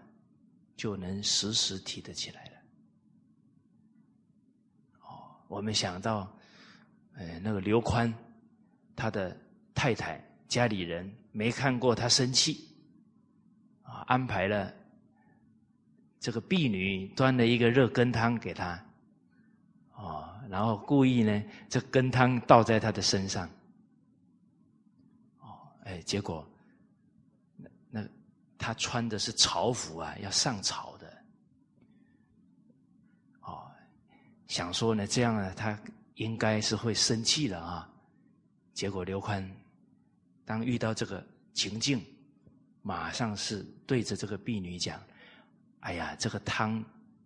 [0.76, 2.52] 就能时时提得起来了。
[5.00, 5.32] 哦。
[5.48, 6.30] 我们想到，
[7.14, 8.14] 呃，那个刘宽，
[8.98, 9.38] 他的
[9.74, 12.68] 太太家里人没看过他生气，
[14.08, 14.74] 安排了
[16.20, 18.82] 这个婢女端了一个热羹汤给他，
[19.96, 23.50] 哦，然后故意呢，这羹汤倒在他的身上，
[25.40, 26.48] 哦，哎，结果
[27.58, 28.08] 那那
[28.58, 31.24] 他穿的是朝服啊，要上朝的，
[33.42, 33.70] 哦。
[34.48, 35.78] 想说呢，这样呢，他
[36.16, 37.90] 应该是会生气的啊。
[38.74, 39.50] 结果刘宽
[40.46, 42.04] 当遇到这个情境，
[42.84, 45.02] 马上是对着这个婢女讲
[45.82, 46.84] ：“哎呀，这个汤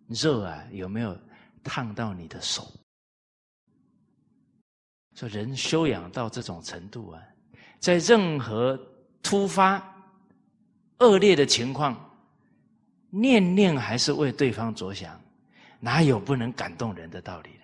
[0.07, 1.17] 热啊，有没有
[1.63, 2.71] 烫到你的手？”
[5.15, 7.19] 说人修养到这种程度啊，
[7.79, 8.79] 在任何
[9.23, 9.83] 突发
[10.99, 11.97] 恶劣的情况，
[13.09, 15.19] 念念还是为对方着想。
[15.79, 17.63] 哪有不能感动人的道理呢？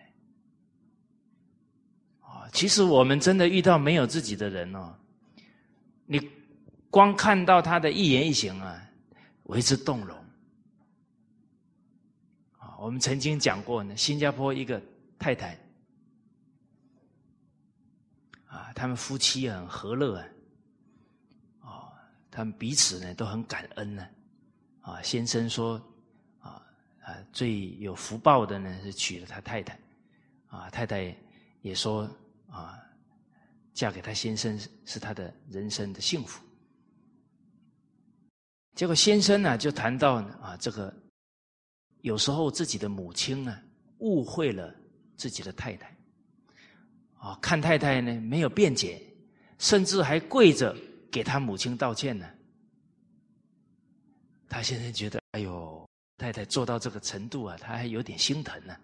[2.22, 4.94] 啊，其实我们真的遇到没有自己的人哦，
[6.94, 8.88] 光看到他的一言一行啊，
[9.46, 10.16] 为之动容。
[12.60, 14.80] 啊，我们曾经讲过呢，新加坡一个
[15.18, 15.58] 太太，
[18.46, 21.90] 啊，他们夫妻很和乐啊，啊，
[22.30, 24.08] 他们彼此呢都很感恩呢。
[24.82, 25.82] 啊，先生说
[26.38, 26.62] 啊。
[27.02, 29.80] 啊，最有福报的呢是娶了他太太，
[30.46, 31.18] 啊，太太
[31.64, 32.08] 也说
[32.52, 32.80] 啊，
[33.74, 36.40] 嫁给他先生是他的人生的幸福。
[38.76, 40.94] 结果先生呢就谈到啊，这个
[42.02, 43.60] 有时候自己的母亲呢
[44.00, 44.74] 误会了
[45.16, 45.96] 自己的太太，
[47.18, 49.02] 啊，看太太呢没有辩解，
[49.60, 50.76] 甚至还跪着
[51.12, 52.30] 给他母亲道歉呢。
[54.50, 55.82] 他先生觉得，哎呦。
[56.16, 58.78] 太太做到这个程度啊，他还有点心疼呢。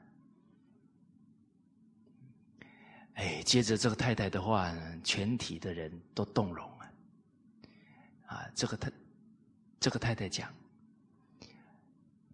[3.13, 4.75] 哎，接着这个太太的话，
[5.06, 6.91] 全体的人都动容了。
[8.25, 8.91] 啊，这个太，
[9.79, 10.53] 这个太太讲，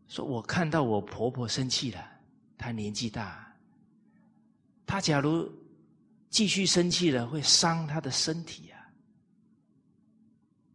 [0.08, 2.04] 说我看到我婆婆生气了，
[2.58, 3.56] 她年纪大，
[4.86, 5.52] 她假如
[6.30, 8.92] 继续生气了，会伤她的身体啊。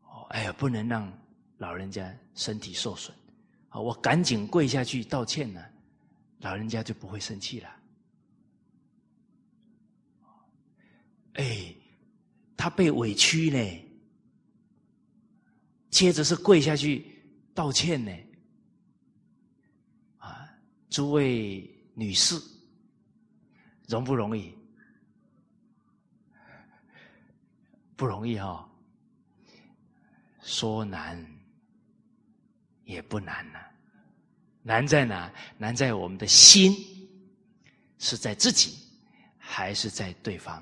[0.04, 1.12] 哦，哎呀，不能让
[1.59, 3.14] 老人家身体受损。
[3.70, 3.80] 啊！
[3.80, 5.64] 我赶紧跪下去道歉呢，
[6.38, 7.76] 老人家就不会生气了。
[11.35, 11.72] 哎，
[12.56, 13.85] 她被委屈呢，
[15.90, 17.05] 接着是跪下去
[17.55, 18.12] 道歉呢。
[20.18, 20.48] 啊，
[20.88, 22.40] 诸位女士，
[23.88, 24.57] 容不容易？
[27.96, 28.66] 不容易哈，
[30.42, 31.40] 说难。
[32.85, 33.61] 也不难呐，
[34.64, 35.33] 难在哪？
[35.57, 36.74] 难在我们的心
[37.98, 38.79] 是在自己，
[39.38, 40.61] 还是在对方？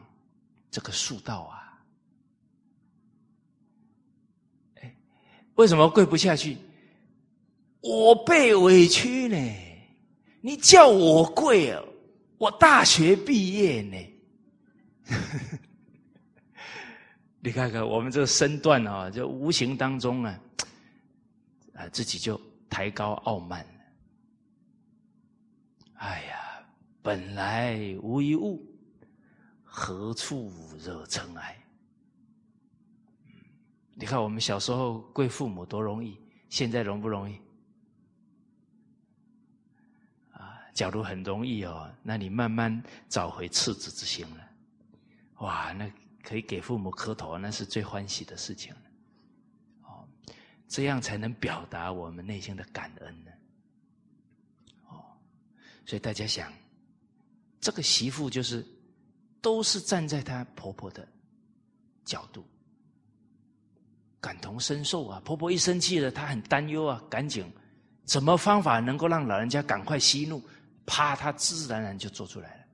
[0.70, 1.82] 这个树道啊！
[4.74, 4.94] 哎，
[5.58, 6.56] 为什么跪不下去？
[7.80, 9.36] 我被委屈呢？
[10.40, 11.82] 你叫我跪啊？
[12.38, 13.96] 我大学毕业呢？
[17.40, 20.40] 你看看我们这个身段啊，就无形当中啊。
[21.74, 22.40] 啊，自己就
[22.70, 23.70] 抬高傲慢了。
[25.94, 26.64] 哎呀，
[27.02, 28.64] 本来无一物，
[29.64, 31.57] 何处惹尘埃？
[33.98, 36.16] 你看我们小时候跪父母多容易，
[36.48, 37.34] 现在容不容易？
[40.30, 44.48] 啊，假如很容易哦，那你慢慢找回赤子之心了。
[45.38, 45.90] 哇，那
[46.22, 48.82] 可以给父母磕头，那是最欢喜的事情了。
[50.68, 53.30] 这样才能表达我们内心的感恩呢。
[54.90, 55.02] 哦，
[55.87, 56.52] 所以大家想，
[57.58, 58.64] 这个媳妇就是
[59.40, 61.08] 都是站在她婆婆的
[62.04, 62.44] 角度，
[64.20, 65.20] 感同身受啊。
[65.24, 67.50] 婆婆一生气了，她很担忧啊，赶紧
[68.05, 70.42] 怎么方法能够让老人家赶快息怒？
[70.86, 72.64] 啪，她自然而然就做出来了。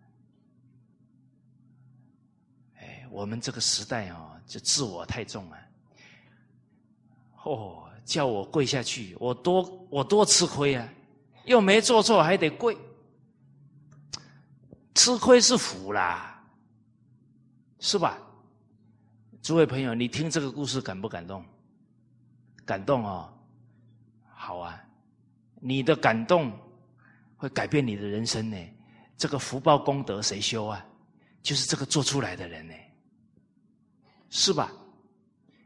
[2.81, 5.59] 哎，我们这个时代啊，就自我太重啊。
[7.45, 7.81] 哦。
[8.05, 10.87] 叫我跪下去，我多我多吃亏啊！
[11.47, 12.77] 又没做错，还得跪，
[14.95, 16.45] 吃亏是福啦，
[17.81, 18.19] 是吧？
[19.45, 21.45] 诸位朋友，你听这个故事感不感动？
[22.65, 23.31] 感动哦，
[24.35, 24.83] 好啊！
[25.61, 26.51] 你的感动
[27.37, 28.57] 会改变你的人生呢。
[29.19, 30.83] 这个福报功德谁修啊？
[31.43, 32.75] 就是这个做出来的人呢，
[34.31, 34.73] 是吧？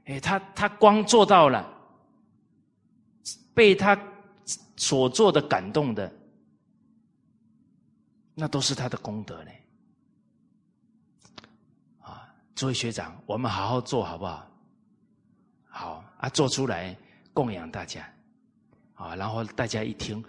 [0.07, 1.77] 哎，他他光做到了。
[3.55, 3.97] 被他
[4.77, 6.13] 所做的感动的，
[8.35, 9.51] 那都是他的功德呢。
[12.01, 14.45] 啊，诸位学长，我们好好做好不好？
[15.71, 16.97] 好啊，做出来
[17.33, 18.13] 供养大家
[18.95, 20.21] 啊，然后大家一听，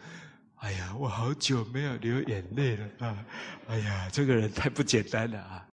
[0.57, 3.25] 哎呀，我好久没有流眼泪了啊！
[3.67, 5.67] 哎呀，这个人太不简单了啊！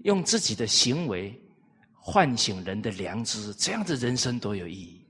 [0.00, 1.34] 用自己的行为
[1.94, 5.02] 唤醒人的良知，这样的人生多有意义。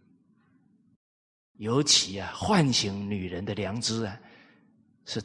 [1.55, 4.17] 尤其啊，唤醒女人的良知啊，
[5.07, 5.21] 是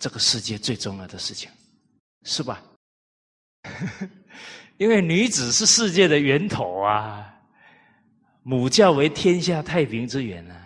[0.00, 1.48] 这个世界最重要的事情，
[2.24, 2.60] 是吧？
[3.62, 4.08] 呵 呵
[4.76, 7.32] 因为女子是世界的源头啊，
[8.42, 10.60] 母教为天下太平之源啊。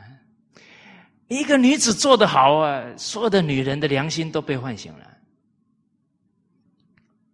[1.29, 5.19] 一个女子做得好啊，所有的女人的良心都被唤醒了。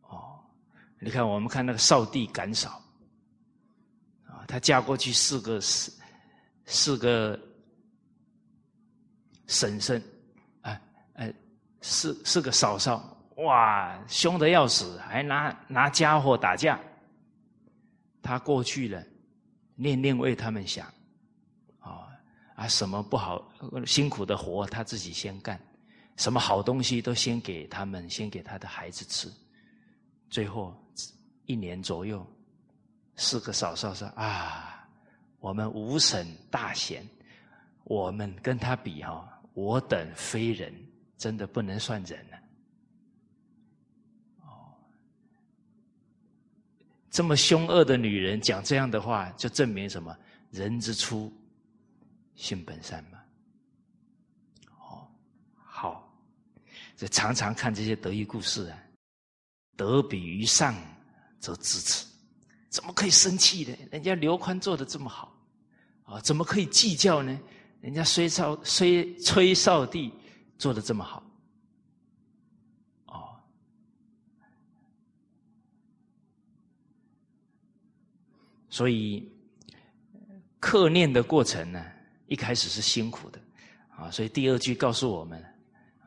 [0.09, 0.41] 哦，
[0.99, 2.83] 你看，我们看那个少帝赶嫂
[4.27, 5.93] 啊，她嫁过去四个四
[6.67, 7.39] 四个。
[9.49, 10.03] 婶婶
[11.83, 16.79] 四四个嫂嫂，哇，凶的要死，还拿拿家伙打架。
[18.23, 19.03] 他过去了，
[19.75, 20.87] 念念为他们想，
[21.81, 22.09] 啊
[22.55, 23.51] 啊，什么不好
[23.85, 25.61] 辛苦的活他自己先干，
[26.17, 29.29] 什么好东西都先给他们，先给他的孩子吃。
[30.31, 30.75] 最后
[31.47, 32.25] 一年左右，
[33.17, 34.87] 四个嫂嫂说：“啊，
[35.41, 37.07] 我们五婶大贤，
[37.85, 40.73] 我们跟他比哈，我等非人。”
[41.19, 42.39] 真的不能算人了，
[47.13, 50.17] 这么凶恶的女人讲这样的话，就证明什么？
[50.51, 51.31] 人之初，
[52.35, 53.19] 性本善嘛。
[54.79, 55.07] 哦，
[55.55, 56.11] 好，
[56.97, 58.79] 这常常看这些得意故事啊，
[59.77, 60.75] 得比于上
[61.39, 62.07] 则知耻，
[62.71, 63.77] 怎么可以生气呢？
[63.91, 65.37] 人家刘宽做的这么好，
[66.05, 67.39] 啊，怎么可以计较呢？
[67.83, 70.11] 人家崔少崔崔少帝。
[70.59, 71.25] 做的这么好，
[73.07, 73.41] 哦，
[78.73, 79.31] 所以
[80.59, 81.85] 刻念的过程呢，
[82.27, 83.39] 一开始是辛苦的
[83.95, 84.11] 啊。
[84.11, 85.39] 所以第二句告诉我们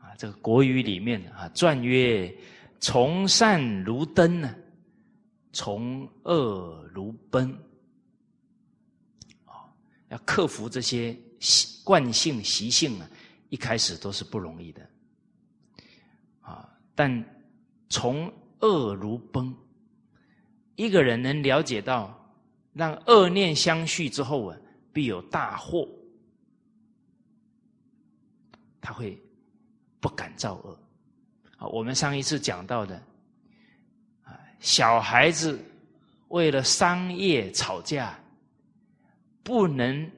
[0.01, 2.35] 啊，这个国语里面啊，传曰
[2.81, 4.55] ：“从善如登呢，
[5.53, 7.55] 从恶如奔。”
[9.45, 9.69] 啊，
[10.09, 13.07] 要克服这些习惯性习性啊。
[13.49, 14.89] 一开始都是不容易的，
[16.41, 16.67] 啊！
[16.95, 17.23] 但
[17.89, 19.55] 从恶如崩，
[20.75, 22.24] 一个人能了解到，
[22.75, 24.57] 让恶念相续之后啊，
[24.93, 25.87] 必有大祸，
[28.79, 29.19] 他会
[29.99, 30.77] 不敢造恶。
[31.57, 33.01] 啊，我们上一次讲到的，
[34.25, 35.59] 啊，小孩子
[36.27, 38.19] 为了商业吵架，
[39.41, 40.11] 不能。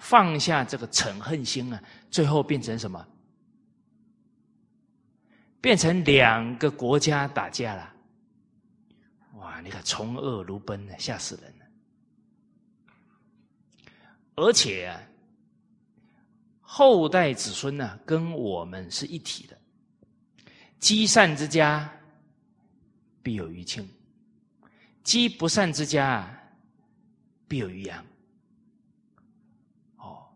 [0.00, 3.04] 放下这个嗔恨心啊，最后变成什么？
[5.60, 7.94] 变成两个国家打架了。
[9.60, 11.64] 你看，从恶如奔呢，吓死人了。
[14.36, 14.94] 而且，
[16.60, 19.58] 后代子孙呢，跟我们是一体的。
[20.78, 21.90] 积善之家，
[23.22, 23.84] 必有余庆；
[25.02, 26.28] 积不善之家，
[27.48, 28.04] 必有余殃。
[29.96, 30.28] 哦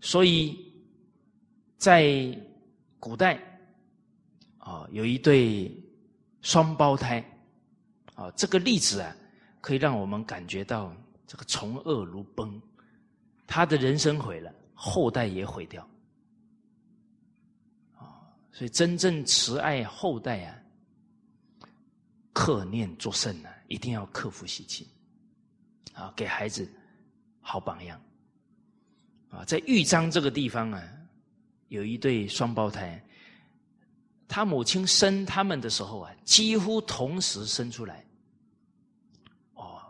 [0.00, 0.72] 所以，
[1.76, 2.34] 在
[2.98, 3.38] 古代，
[4.58, 5.70] 啊，有一对
[6.40, 7.22] 双胞胎，
[8.22, 9.16] 啊，这个例子啊，
[9.60, 10.94] 可以让我们感觉到
[11.26, 12.60] 这个从恶如崩，
[13.48, 15.82] 他的人生毁了，后代也毁掉，
[17.96, 20.56] 啊，所以真正慈爱后代啊，
[22.32, 24.88] 克念作圣呢，一定要克服习气，
[25.92, 26.72] 啊，给孩子
[27.40, 28.00] 好榜样。
[29.30, 30.82] 啊，在豫章这个地方啊，
[31.68, 33.02] 有一对双胞胎，
[34.28, 38.04] 他母亲生他们的时候啊，几乎同时生出来，
[39.54, 39.80] 哦，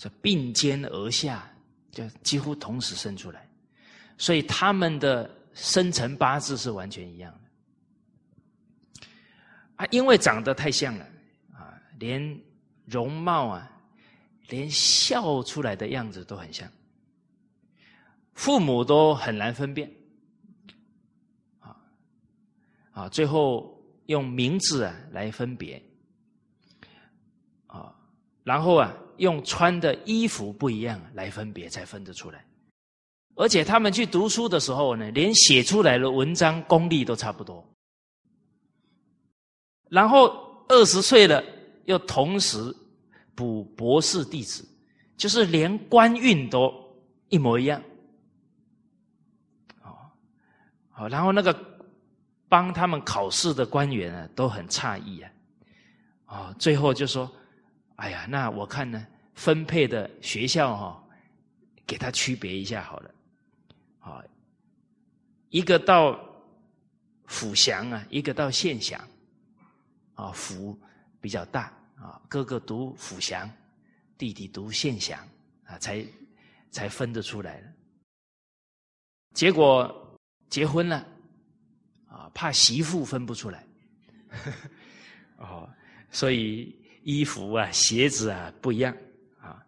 [0.00, 1.46] 这并肩而下，
[1.92, 3.46] 就几乎同时生出来，
[4.16, 9.06] 所以他们的生辰八字是完全一样的，
[9.76, 11.06] 啊，因为长得太像了，
[11.52, 12.40] 啊，连
[12.86, 13.70] 容貌啊，
[14.48, 16.66] 连笑出来的样子都很像。
[18.32, 19.92] 父母都很难分辨，
[21.58, 21.76] 啊
[22.92, 25.82] 啊，最后用名字啊来分别，
[28.50, 32.44] 然后啊用穿的衣服不一样来分别，才分得出来。
[33.36, 37.64] 而且他们去读书的时候呢，连写出来的文章功力都差不多。
[39.88, 41.40] 然后二十岁了，
[41.84, 42.58] 又同时
[43.36, 44.68] 补博士弟子，
[45.16, 46.74] 就是连官运都
[47.28, 47.80] 一模一样。
[50.90, 51.56] 好，然后那个
[52.48, 55.30] 帮他们考试的官员啊，都很诧异啊，
[56.24, 57.30] 啊，最后就说
[58.00, 61.04] ：“哎呀，那我看呢，分配的学校哈，
[61.86, 63.14] 给他区别一下好了，
[64.00, 64.24] 啊，
[65.50, 66.18] 一个到
[67.26, 69.00] 府祥啊，一个到县祥，
[70.14, 70.78] 啊，府
[71.20, 73.50] 比较大啊，哥哥读府祥，
[74.16, 75.18] 弟弟读县祥
[75.64, 76.04] 啊，才
[76.70, 77.66] 才分得出来了，
[79.34, 79.94] 结果。”
[80.50, 81.06] 结婚了，
[82.08, 83.64] 啊，怕媳妇分不出来，
[85.38, 85.70] 哦，
[86.10, 88.96] 所以衣服啊、鞋子啊不一样
[89.40, 89.62] 啊。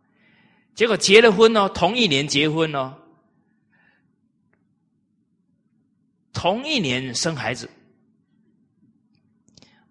[0.74, 2.94] 结果结了婚哦，同一年结婚哦，
[6.32, 7.68] 同一年生孩子，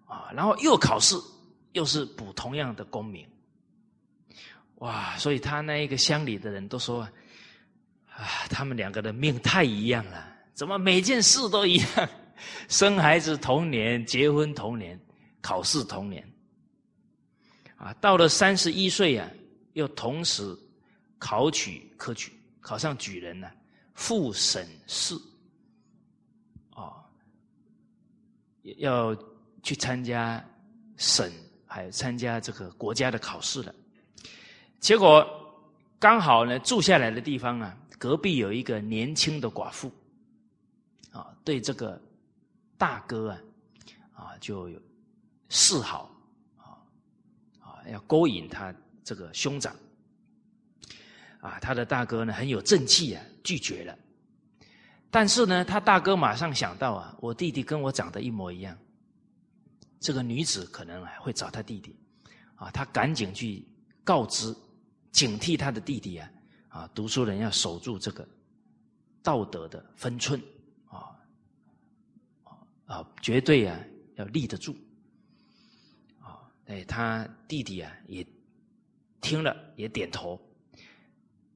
[0.06, 1.16] 啊，然后又考试，
[1.72, 3.26] 又是补同样的功名，
[4.76, 5.16] 哇！
[5.18, 7.02] 所以他那一个乡里的人都说，
[8.08, 10.28] 啊，他们两个的命太一样了。
[10.54, 12.08] 怎么每件事都一样？
[12.68, 15.00] 生孩子同年，结婚同年，
[15.40, 16.31] 考试同年。
[17.82, 19.28] 啊，到了三十一岁啊，
[19.72, 20.56] 又同时
[21.18, 23.52] 考取科举，考上举人了，
[23.94, 25.16] 复审试，
[26.70, 27.02] 啊，
[28.76, 29.12] 要
[29.64, 30.40] 去参加
[30.96, 31.28] 省，
[31.66, 33.74] 还有参加这个国家的考试了。
[34.78, 35.26] 结果
[35.98, 39.90] 刚好呢，住下来的地方啊，隔壁有一个年轻的寡妇，
[41.10, 42.00] 啊，对这个
[42.78, 43.38] 大哥啊，
[44.14, 44.80] 啊，就有
[45.48, 46.08] 示好。
[47.90, 48.74] 要勾引他
[49.04, 49.74] 这个兄长，
[51.40, 53.98] 啊，他的大哥呢很有正气啊，拒绝了。
[55.10, 58.76] 但是呢，他大哥马上想到啊，我弟弟跟我长得一模一样，
[60.00, 61.94] 这个女子可能会找他弟弟，
[62.54, 63.62] 啊，他赶紧去
[64.04, 64.56] 告知，
[65.10, 66.30] 警惕他的弟弟啊，
[66.68, 68.26] 啊，读书人要守住这个
[69.22, 70.40] 道德的分寸，
[70.86, 71.12] 啊，
[72.86, 73.78] 啊，绝对啊
[74.14, 74.74] 要立得住。
[76.72, 78.26] 哎，他弟弟啊，也
[79.20, 80.40] 听了，也点头，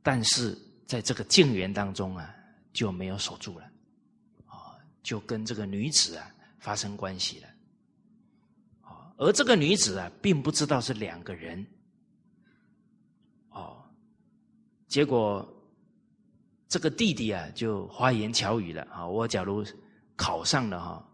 [0.02, 0.54] 但是
[0.86, 2.34] 在这个静园当中啊，
[2.74, 3.64] 就没有守住了，
[4.44, 7.48] 啊，就跟这个女子啊发生关系了，
[8.82, 11.66] 啊，而这个女子啊，并不知道是两个人，
[13.48, 13.82] 哦，
[14.86, 15.50] 结果
[16.68, 19.64] 这个弟弟啊，就花言巧语了啊，我假如
[20.14, 21.08] 考上了哈，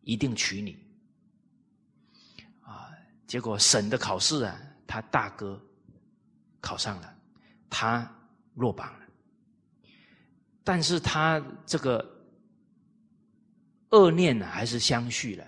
[0.00, 0.76] 一定娶你。
[3.30, 5.56] 结果省的考试啊，他大哥
[6.60, 7.16] 考上了，
[7.70, 8.04] 他
[8.54, 9.06] 落榜了。
[10.64, 12.04] 但是他这个
[13.90, 15.46] 恶念呢，还是相续了，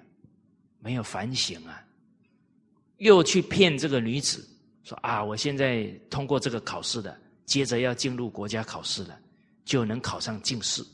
[0.78, 1.84] 没有反省啊，
[2.98, 4.48] 又去骗这个女子
[4.84, 9.20] 说啊，我现在通过这个考试的，接着要进入国家考试了，
[9.64, 10.84] 就能考上进士，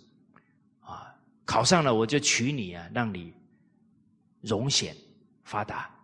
[0.81, 1.15] 啊，
[1.45, 3.35] 考上了我就娶你啊，让你
[4.41, 4.97] 荣显
[5.45, 5.95] 发达。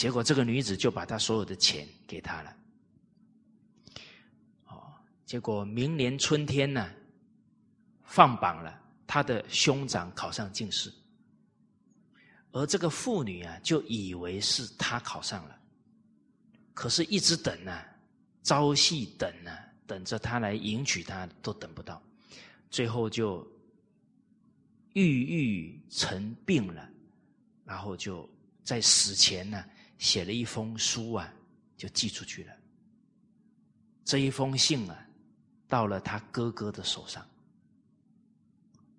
[0.00, 2.56] 结果这个女子就把她所有的钱给他了，
[4.64, 4.94] 哦，
[5.26, 6.90] 结果明年春天呢，
[8.04, 10.90] 放榜了，他的兄长考上进士，
[12.52, 15.60] 而这个妇女啊，就以为是他考上了，
[16.72, 17.78] 可是一直等呢，
[18.42, 19.54] 朝夕等呢，
[19.86, 22.02] 等着他来迎娶她都等不到，
[22.70, 23.46] 最后就
[24.94, 26.88] 郁郁成病了，
[27.66, 28.26] 然后就
[28.64, 29.62] 在死前呢。
[30.00, 31.30] 写了一封书啊，
[31.76, 32.52] 就寄出去了。
[34.02, 35.06] 这一封信啊，
[35.68, 37.22] 到了他哥哥的手上，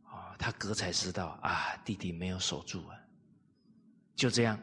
[0.04, 2.96] 啊，他哥才知道啊，弟弟没有守住啊。
[4.16, 4.62] 就这样，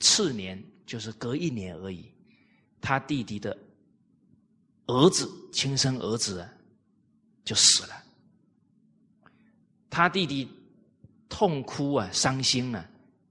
[0.00, 2.12] 次年就是隔一年而已，
[2.80, 3.56] 他弟弟的
[4.88, 6.52] 儿子，亲生儿子啊，
[7.44, 8.04] 就死了。
[9.88, 10.50] 他弟弟
[11.28, 12.84] 痛哭啊，伤心啊，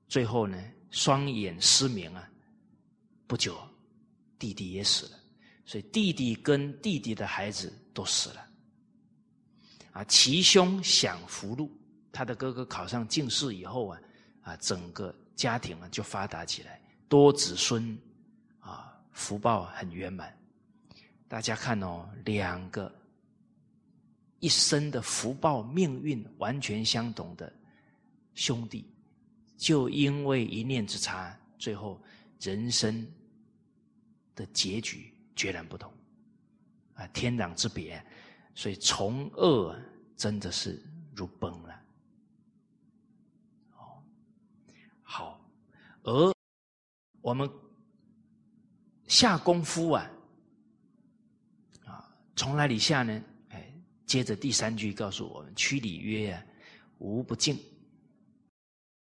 [0.07, 0.57] 最后呢？
[0.93, 2.29] 双眼失明啊！
[3.25, 3.57] 不久，
[4.37, 5.19] 弟弟也死了，
[5.65, 8.47] 所以弟弟跟弟弟的孩子都死了。
[9.91, 11.71] 啊，其兄享福禄，
[12.11, 14.01] 他的哥哥考上进士以后啊，
[14.43, 16.79] 啊，整个家庭啊就发达起来，
[17.09, 17.97] 多子孙
[18.59, 20.37] 啊，福报很圆满。
[21.27, 22.93] 大家看哦，两个
[24.39, 27.51] 一生的福报命运完全相同的
[28.35, 28.92] 兄弟。
[29.63, 31.97] 就因为一念之差，最后
[32.41, 33.07] 人生
[34.35, 35.89] 的结局决然不同，
[36.95, 38.05] 啊，天壤之别，
[38.53, 39.73] 所以从恶
[40.17, 40.83] 真的是
[41.15, 41.81] 如崩了。
[43.77, 44.03] 哦，
[45.01, 45.39] 好，
[46.03, 46.33] 而
[47.21, 47.49] 我们
[49.07, 50.11] 下功夫啊，
[51.85, 53.23] 啊，从哪里下呢？
[53.47, 53.73] 哎，
[54.05, 56.45] 接着第三句告诉我们：曲礼曰啊，
[56.97, 57.57] 无不敬。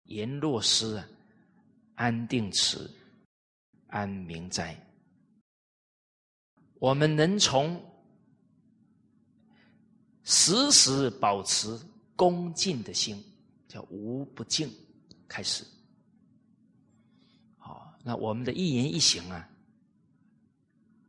[0.07, 1.07] 言若失啊，
[1.95, 2.89] 安定持，
[3.87, 4.75] 安明哉。
[6.79, 7.83] 我们能从
[10.23, 11.79] 时时保持
[12.15, 13.23] 恭敬的心，
[13.67, 14.71] 叫无不敬
[15.27, 15.65] 开始。
[17.57, 19.49] 好，那我们的一言一行啊，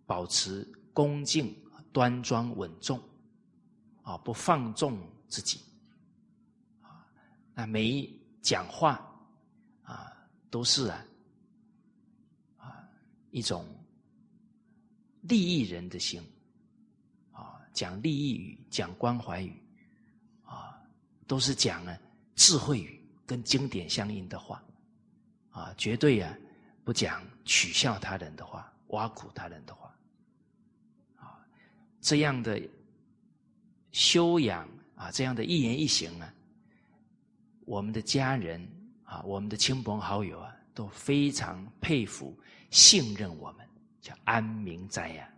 [0.06, 1.54] 保持恭敬、
[1.92, 3.00] 端庄、稳重，
[4.02, 5.60] 啊，不放纵自己，
[6.80, 7.06] 啊，
[7.54, 8.17] 那每一。
[8.42, 9.04] 讲话
[9.82, 10.12] 啊，
[10.50, 11.04] 都是啊
[12.56, 12.88] 啊
[13.30, 13.66] 一种
[15.22, 16.22] 利益人的心
[17.32, 19.60] 啊，讲利益语，讲关怀语
[20.44, 20.80] 啊，
[21.26, 21.98] 都是讲呢
[22.34, 24.62] 智慧语跟经典相应的话
[25.50, 26.34] 啊，绝对啊
[26.84, 29.94] 不讲取笑他人的话，挖苦他人的话
[31.16, 31.44] 啊，
[32.00, 32.60] 这样的
[33.92, 36.32] 修养啊，这样的一言一行啊，
[37.68, 38.66] 我们的家人
[39.04, 42.34] 啊，我们的亲朋好友啊，都非常佩服、
[42.70, 43.68] 信任我们，
[44.00, 45.30] 叫安民斋呀，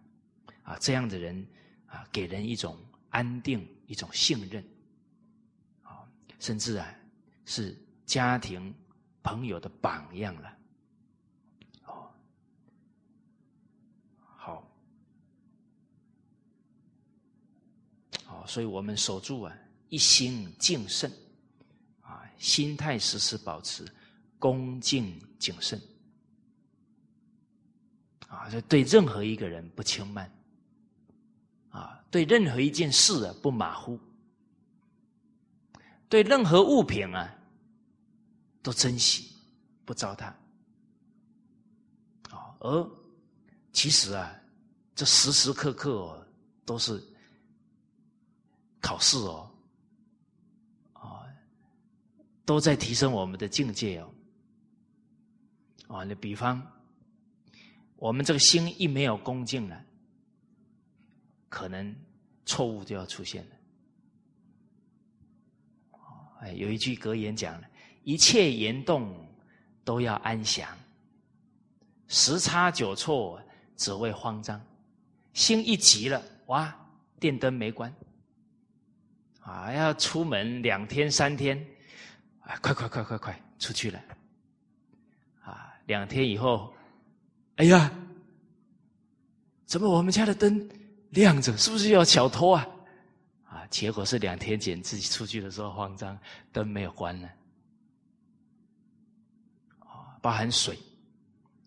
[0.62, 1.44] 啊，这样的人
[1.86, 2.78] 啊，给人一种
[3.08, 4.64] 安定、一种信任，
[5.82, 6.06] 啊，
[6.38, 6.86] 甚至啊，
[7.44, 7.76] 是
[8.06, 8.72] 家庭
[9.24, 10.56] 朋友的榜样了。
[18.46, 19.56] 所以我们守住啊，
[19.90, 21.08] 一心敬圣，
[22.40, 23.86] 心态时时保持
[24.38, 25.80] 恭敬谨慎，
[28.26, 30.28] 啊，就对任何一个人不轻慢，
[31.68, 34.00] 啊，对任何一件事啊不马虎，
[36.08, 37.32] 对任何物品啊
[38.62, 39.30] 都珍惜，
[39.84, 40.24] 不糟蹋，
[42.30, 42.90] 啊，而
[43.72, 44.34] 其实啊，
[44.94, 46.26] 这时时刻刻哦
[46.64, 47.00] 都是。
[48.82, 49.49] 考试哦，
[52.44, 54.10] 都在提升我们的境界哦。
[55.88, 56.60] 啊，你比方，
[57.96, 59.84] 我们这个心一没有恭敬了，
[61.48, 61.94] 可能
[62.46, 63.50] 错误就要出现了。
[66.40, 67.68] 哎，有一句格言讲了：
[68.04, 69.14] 一切言动
[69.84, 70.68] 都要安详，
[72.08, 73.42] 十差九错
[73.76, 74.60] 只为慌张。
[75.32, 76.74] 心一急了，哇，
[77.18, 77.92] 电灯没关。
[79.40, 81.66] 啊，要出门两天三天，
[82.60, 84.00] 快快快快快出去了，
[85.42, 86.72] 啊，两天以后，
[87.56, 87.90] 哎呀，
[89.66, 90.68] 怎么我们家的灯
[91.10, 91.56] 亮着？
[91.56, 92.66] 是不是要小偷啊？
[93.44, 96.18] 啊，结果是两天前自己出去的时候慌张，
[96.52, 97.28] 灯没有关呢。
[99.80, 100.78] 啊，包含水，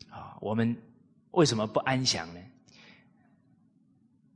[0.10, 0.76] 啊，我们
[1.32, 2.40] 为什么不安详呢？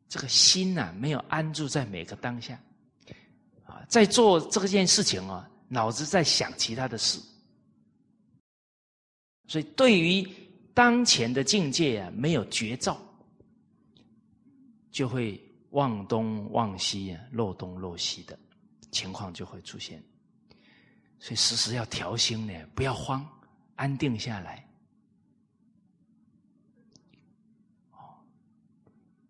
[0.10, 2.58] 这个心呐，没有安住在每个当下。
[3.66, 7.20] 啊在做这件事情啊，脑子在想其他的事，
[9.48, 10.26] 所以对于
[10.74, 12.98] 当前的境界啊，没有觉照，
[14.92, 15.42] 就会
[15.72, 18.40] 忘东忘西啊，漏东漏西的
[18.92, 20.02] 情况就会出现。
[21.20, 23.28] 所以时时要调心呢，不要慌，
[23.76, 24.66] 安定下来。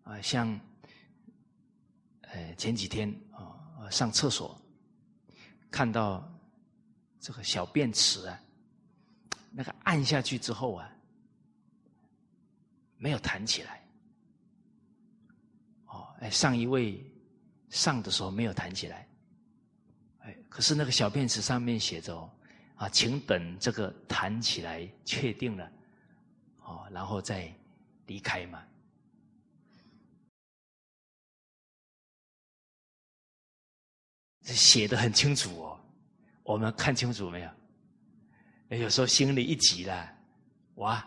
[0.04, 0.48] 啊，像
[2.20, 3.56] 呃前几天啊。
[3.90, 4.57] 上厕所，
[5.70, 6.26] 看到
[7.20, 8.40] 这个小便池啊，
[9.50, 10.90] 那个按下去之后啊，
[12.96, 13.84] 没有弹起来。
[15.86, 17.04] 哦，哎，上一位
[17.68, 19.08] 上的时候没有弹起来，
[20.20, 22.30] 哎，可是那个小便池上面写着，
[22.76, 25.70] 啊，请等这个弹起来确定了，
[26.62, 27.52] 哦，然后再
[28.06, 28.62] 离开嘛。
[34.54, 35.80] 写的很清楚哦，
[36.42, 38.78] 我们看清楚没有？
[38.78, 40.12] 有时候心里一急了，
[40.76, 41.04] 哇，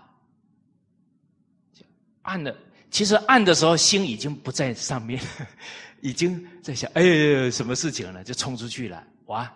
[2.24, 2.56] 按了。
[2.90, 5.22] 其实按的时候心已经不在上面，
[6.02, 8.24] 已经在想，哎，什么事情了？
[8.24, 9.52] 就冲出去了，哇！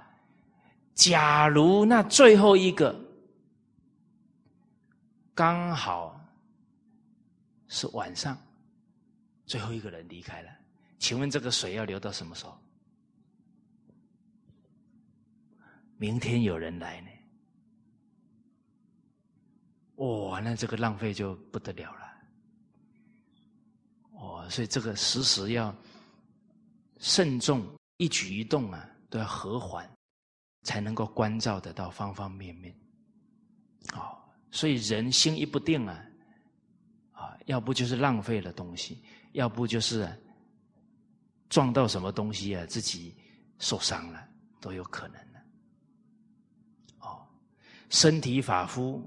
[0.94, 2.98] 假如那最后一个
[5.34, 6.18] 刚好
[7.68, 8.38] 是晚上，
[9.46, 10.50] 最后一个人离开了，
[10.98, 12.58] 请问这个水要流到什么时候？
[16.06, 17.08] 明天有人来呢，
[19.96, 22.02] 哇，那这个浪费就不得了了。
[24.12, 25.76] 哦，所以这个时时要
[27.00, 29.90] 慎重，一举一动啊都要和缓，
[30.62, 32.72] 才能够关照得到方方面面。
[33.96, 34.16] 哦，
[34.52, 36.06] 所以人心一不定啊，
[37.14, 40.08] 啊，要不就是浪费了东西，要不就是
[41.50, 43.18] 撞到什么东西啊，自己
[43.58, 44.30] 受伤了，
[44.62, 45.25] 都有可能。
[47.96, 49.02] 身体发肤，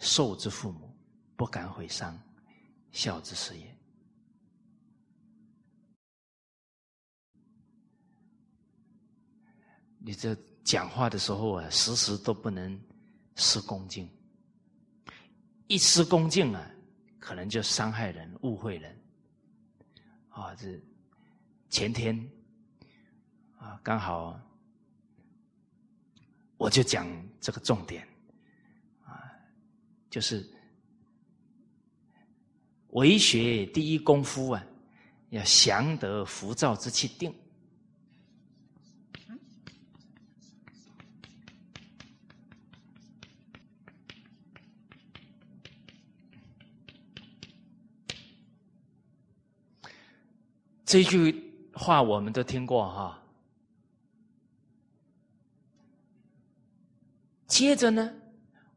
[0.00, 0.92] 受之父母，
[1.36, 2.20] 不敢毁伤，
[2.90, 3.72] 孝之始也。
[10.00, 12.76] 你这讲话的时候啊，时时都不能
[13.36, 14.10] 失恭敬，
[15.68, 16.68] 一失恭敬啊，
[17.20, 19.00] 可能就伤害人、误会人。
[20.30, 20.82] 啊，这
[21.70, 22.28] 前天
[23.56, 24.36] 啊，刚好。
[26.58, 27.06] 我就讲
[27.40, 28.06] 这个重点，
[29.04, 29.14] 啊，
[30.10, 30.44] 就是
[32.88, 34.66] 为学第一功夫啊，
[35.30, 37.32] 要降得浮躁之气定。
[50.84, 53.22] 这句话我们都听过哈。
[57.58, 58.08] 接着呢，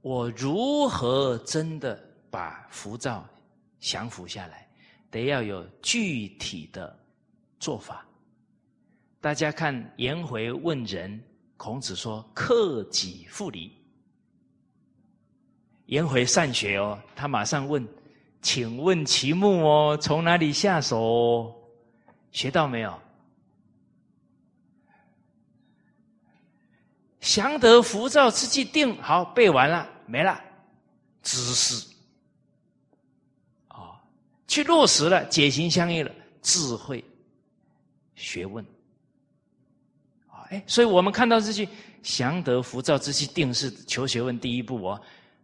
[0.02, 3.24] 我如何真的把浮躁
[3.80, 4.68] 降服下来？
[5.12, 6.98] 得要有具体的
[7.60, 8.04] 做法。
[9.20, 11.24] 大家看颜回问仁，
[11.58, 13.72] 孔子说：“克己复礼。”
[15.86, 17.88] 颜回善学哦，他马上问
[18.42, 21.54] ：“请问其目哦，从哪里下手？
[22.32, 23.00] 学到没有？”
[27.22, 30.44] 降得浮躁之气定，好背完了，没了，
[31.22, 31.88] 知识，
[33.68, 34.02] 啊，
[34.48, 36.12] 去落实了，解行相应了，
[36.42, 37.04] 智慧，
[38.16, 38.66] 学问，
[40.28, 41.70] 啊，哎，所以我们看到这句
[42.02, 45.00] “降得浮躁之气定”是求学问第一步哦。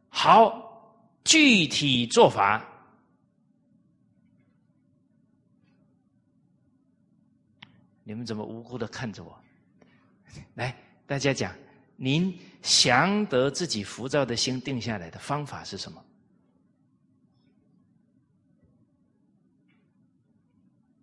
[0.09, 2.65] 好，具体做法，
[8.03, 9.39] 你们怎么无辜的看着我？
[10.55, 10.75] 来，
[11.05, 11.53] 大家讲。
[11.99, 16.05] 您降得自己浮躁的心定下来的方法是什么？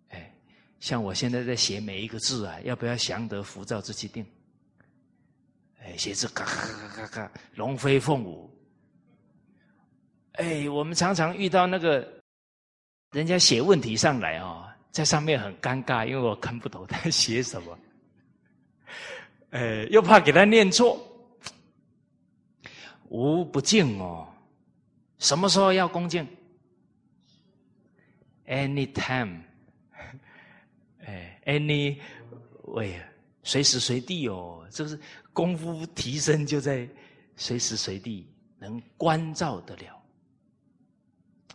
[0.09, 0.33] 哎，
[0.79, 4.25] 像我现在在写每一个字啊，要不要降得浮躁之气定？
[5.81, 8.49] 哎，写字咔咔咔咔咔，龙飞凤舞。
[10.33, 12.21] 哎，我们常常遇到那个
[13.11, 17.77] 人家写问题上来哦，在上面很尴尬，因为我看不懂他 写什么。
[19.55, 20.99] 哎，又怕给他念错，
[23.07, 24.27] 无不敬哦。
[25.17, 26.27] 什么时候要恭敬
[28.45, 29.43] ？Anytime，
[31.07, 32.01] 哎，any
[32.63, 32.99] way，
[33.43, 34.67] 随时随地哦。
[34.69, 34.99] 这是
[35.31, 36.85] 功夫提升就在
[37.37, 38.29] 随时随地
[38.59, 40.03] 能关照得了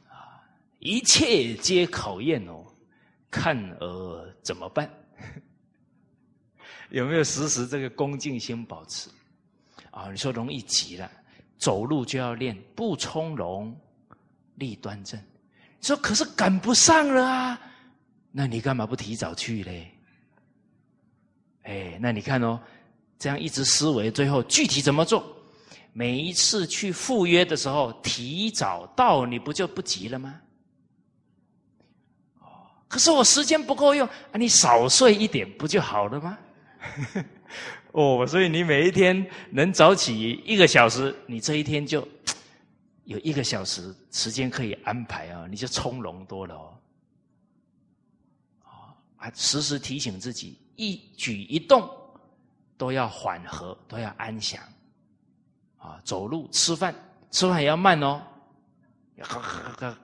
[0.08, 0.40] 啊！
[0.78, 2.64] 一切皆考验哦，
[3.30, 4.90] 看而怎么办？
[6.90, 9.08] 有没有时时这个恭敬心保持？
[9.90, 11.10] 啊，你说容易急了，
[11.58, 13.76] 走路就要练不从容，
[14.56, 15.20] 立端正。
[15.80, 17.60] 说可是赶不上了啊，
[18.30, 19.92] 那你干嘛不提早去嘞？
[21.62, 22.60] 哎，那你看哦，
[23.18, 25.24] 这样一直思维，最后具体怎么做？
[25.92, 30.40] 每一次去赴约的时候，提早到，你不就不急了吗？
[32.40, 32.46] 哦，
[32.86, 36.38] 可是我时间不够用啊，你少睡一点不就好了吗？
[37.92, 42.06] 哦，所以你每一天能早起一个小时，你这一天就
[43.04, 46.74] 有一个小时时间可以安排啊，你就从容多了哦。
[49.16, 51.90] 啊，时时提醒自己，一举一动
[52.78, 54.62] 都要缓和，都要安详。
[55.76, 56.94] 啊，走路、吃饭，
[57.30, 58.22] 吃饭也要慢哦。
[59.22, 59.98] 哈哈哈，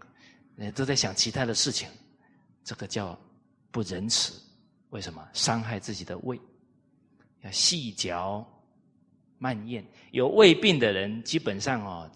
[0.75, 1.89] 都在想其他的事情，
[2.65, 3.19] 这个叫
[3.71, 4.35] 不仁慈。
[4.91, 5.27] 为什么？
[5.33, 6.41] 伤害自己的胃。
[7.53, 8.47] 细嚼
[9.39, 12.11] 慢咽，有胃病的人基本上哦，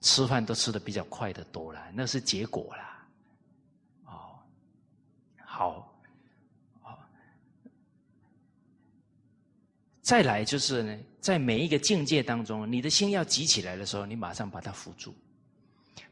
[0.00, 3.06] 吃饭都吃的比较快的多了，那是结果啦。
[4.06, 4.38] 哦，
[5.44, 5.94] 好，
[6.82, 6.98] 哦，
[10.00, 15.14] 再来就是呢，在每一个境界当中，你的心要急起来的时候，你马上把它扶住。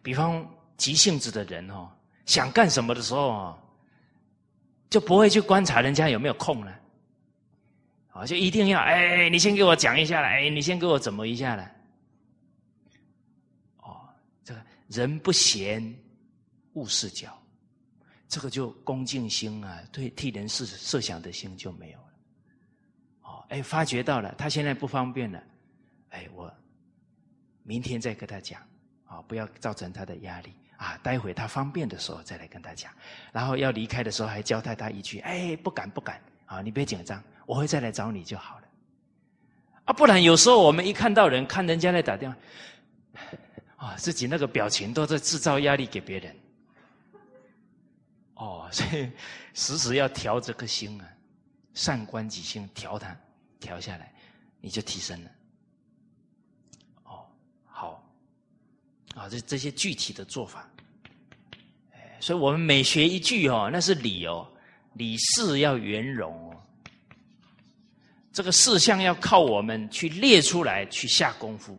[0.03, 1.91] 比方急性子的人哦，
[2.27, 3.59] 想干什么的时候哦，
[4.89, 6.80] 就不会去观察人家有没有空了。
[8.13, 11.71] 啊，就一定要哎，你先给我讲一下了，哎，你先给我怎么一下了？
[13.77, 14.09] 哦，
[14.43, 15.95] 这个人不闲，
[16.73, 17.41] 勿事搅，
[18.27, 22.07] 这个就恭敬心啊，对替人设设想的心就没有了。
[23.23, 25.41] 哦，哎，发觉到了，他现在不方便了，
[26.09, 26.53] 哎，我
[27.63, 28.61] 明天再跟他讲，
[29.05, 32.93] 啊，不要造成他的压力啊，待会他方便的时候再来跟他讲，
[33.31, 37.23] 然后要离开的时候还交代他一句，哎，不敢不敢，啊，你别紧张。
[37.51, 38.69] 我会再来找你就好了，
[39.87, 42.39] 啊，不然有时候我们一看到人，看人家在打电话，
[43.75, 46.37] 啊， 自己那个表情都在制造压力给别人，
[48.35, 49.11] 哦，所以
[49.53, 51.11] 时时要调这颗心啊，
[51.75, 53.17] 善观己心，调它，
[53.59, 54.15] 调下来，
[54.61, 55.31] 你就提升了。
[57.03, 57.27] 哦，
[57.67, 58.09] 好，
[59.17, 60.71] 啊，这这些具体的做法，
[62.21, 64.47] 所以我们每学一句哦，那是理哦，
[64.93, 66.49] 理事要圆融。
[68.33, 71.77] 这个事项要靠我们去列出来，去下功夫，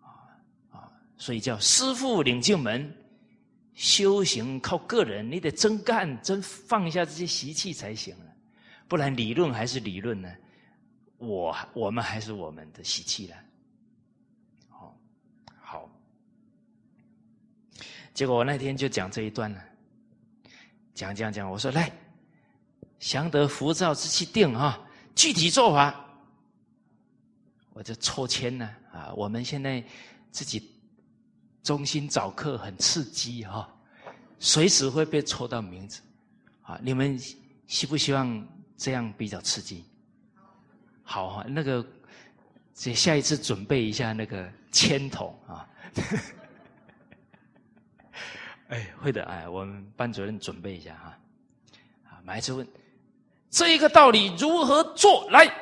[0.00, 0.26] 啊
[0.70, 2.92] 啊，所以叫师傅领进门，
[3.74, 8.26] 修行靠个人，你得真干，真放下这些习气才行了，
[8.88, 10.28] 不然理论还是理论呢，
[11.18, 13.36] 我我们还是我们的习气了，
[14.68, 14.98] 好，
[15.60, 15.88] 好，
[18.12, 19.64] 结果我那天就讲这一段了，
[20.92, 21.90] 讲讲讲，我说来，
[23.00, 24.78] 降得浮躁之气定啊！
[25.14, 26.04] 具体做法，
[27.72, 29.10] 我就抽签呢啊！
[29.16, 29.82] 我们现在
[30.30, 30.70] 自己
[31.62, 33.68] 中心找课很刺激哈，
[34.38, 36.02] 随时会被抽到名字
[36.62, 36.78] 啊！
[36.82, 37.18] 你们
[37.66, 38.46] 希不希望
[38.76, 39.86] 这样比较刺激？
[41.02, 41.84] 好啊，那个
[42.74, 45.66] 这下一次准备一下那个签筒啊！
[48.68, 51.18] 哎，会的哎，我们班主任准备一下哈。
[52.10, 52.66] 啊，马一次问。
[53.50, 55.52] 这一个道理如何做来？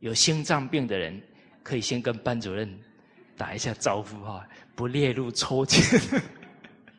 [0.00, 1.22] 有心脏病的人
[1.62, 2.68] 可以先跟班主任
[3.36, 6.00] 打一下招呼哈，不列入抽签。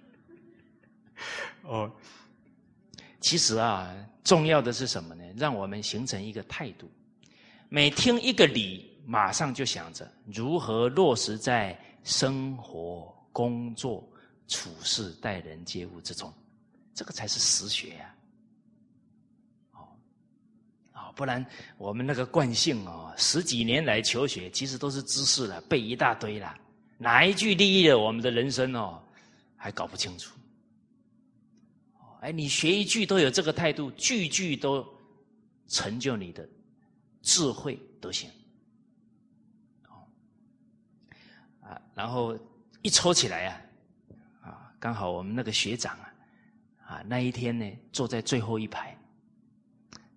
[1.63, 1.91] 哦，
[3.19, 3.93] 其实啊，
[4.23, 5.23] 重要的是什么呢？
[5.35, 6.89] 让我们形成一个态度，
[7.67, 14.01] 每听一个理，马上就想着如何落实在生活、工作、
[14.47, 16.33] 处事、待人接物之中，
[16.93, 18.12] 这个才是实学呀。
[21.15, 21.45] 不然，
[21.77, 26.55] 我们那个惯性哦，十几年来求学，其实都是知识了，背一大堆了，
[26.97, 29.01] 哪一句利益了我们的人生哦，
[29.55, 30.35] 还搞不清楚。
[32.21, 34.83] 哎，你学一句都有这个态度，句句都
[35.67, 36.47] 成就你的
[37.21, 38.29] 智慧德行。
[41.61, 42.37] 啊，然后
[42.81, 43.61] 一抽起来啊，
[44.41, 46.13] 啊，刚好我们那个学长啊，
[46.85, 48.97] 啊，那一天呢，坐在最后一排。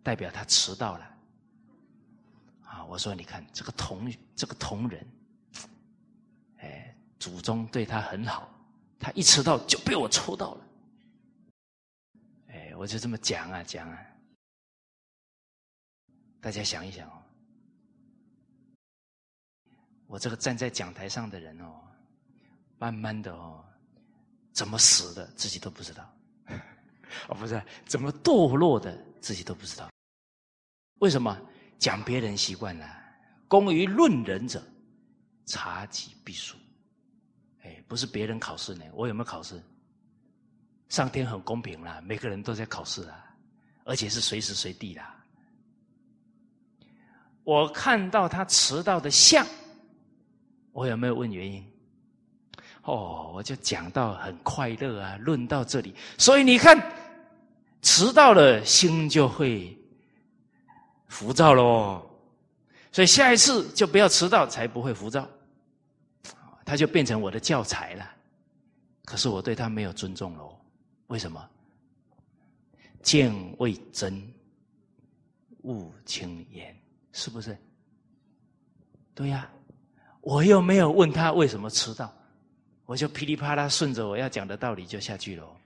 [0.07, 1.05] 代表他迟到了，
[2.63, 2.85] 啊！
[2.85, 5.05] 我说，你看这个同这个同仁，
[6.59, 8.49] 哎，祖宗对他很好，
[9.01, 10.67] 他一迟到就被我抽到了，
[12.51, 13.99] 哎，我就这么讲啊讲啊，
[16.41, 17.21] 大家想一想哦，
[20.07, 21.83] 我这个站在讲台上的人哦，
[22.79, 23.65] 慢慢的哦，
[24.53, 26.17] 怎么死的自己都不知道，
[27.27, 29.91] 哦，不是怎么堕落的自己都不知道。
[30.99, 31.39] 为什么
[31.79, 32.87] 讲别人习惯了？
[33.49, 34.63] 功于论人者，
[35.45, 36.57] 察己必输。
[37.63, 39.63] 哎，不是别人考试呢，我有没有考试？
[40.89, 43.25] 上天很公平啦，每个人都在考试啊，
[43.85, 45.03] 而且是随时随地的。
[47.45, 49.47] 我看到他迟到的像，
[50.73, 51.65] 我有没有问原因？
[52.83, 56.77] 哦，我就讲到很快乐啊，论到这里，所以你看，
[57.83, 59.77] 迟到了心就会。
[61.09, 62.03] 浮躁喽，
[62.93, 65.29] 所以下一次就不要迟到，才不会浮躁。
[66.65, 68.11] 他就变成我的教材了。
[69.05, 70.59] 可是我对他没有尊重喽？
[71.07, 71.49] 为什么？
[73.03, 74.21] 见未真，
[75.63, 76.77] 勿轻言，
[77.13, 77.57] 是不是？
[79.15, 79.49] 对呀，
[80.23, 82.13] 我又没有问他为什么迟到，
[82.85, 85.57] 我就噼里啪啦顺着我要讲的道理就下去喽。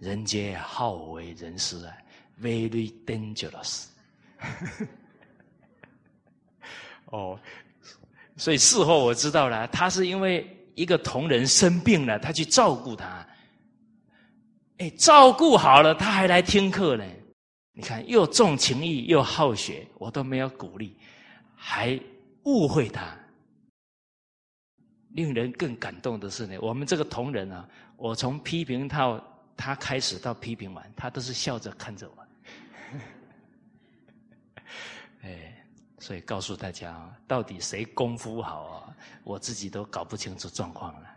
[0.00, 1.96] 人皆好为人师啊
[2.40, 3.89] ，very dangerous。
[7.06, 7.38] 哦，
[8.36, 13.26] 所以事后我知道了，他是因为一个同仁生病了，他去照顾他。
[14.78, 17.04] 哎，照顾好了，他还来听课呢。
[17.72, 20.96] 你看，又重情义，又好学，我都没有鼓励，
[21.54, 21.98] 还
[22.44, 23.16] 误会他。
[25.10, 29.22] 令人更感动的是呢，我们这个同仁啊，我从批评到
[29.56, 32.19] 他开始到批评完，他都是笑着看着我。
[35.22, 35.64] 哎，
[35.98, 38.96] 所以告诉大家啊，到底谁功夫好啊？
[39.22, 41.08] 我自己都搞不清楚状况了。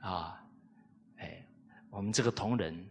[0.00, 0.42] 啊，
[1.18, 1.44] 哎，
[1.90, 2.82] 我们这个同仁，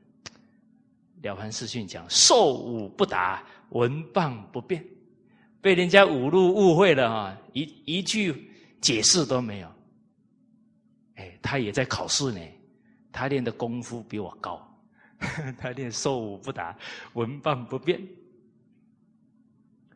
[1.24, 4.86] 了凡四训讲受武不达，文棒不变，
[5.60, 9.72] 被人家侮辱误会了啊，一一句解释都没有。
[11.16, 12.40] 哎，他也在考试呢，
[13.12, 14.66] 他练的功夫比我高，
[15.58, 16.78] 他练受武不达，
[17.14, 18.00] 文棒不变。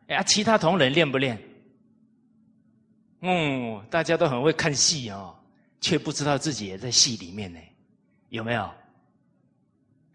[0.08, 1.38] 哎呀，其他同仁练不练？
[3.20, 5.34] 嗯，大家都很会看戏哦，
[5.80, 7.58] 却不知道自己也在戏里面呢，
[8.28, 8.70] 有没有？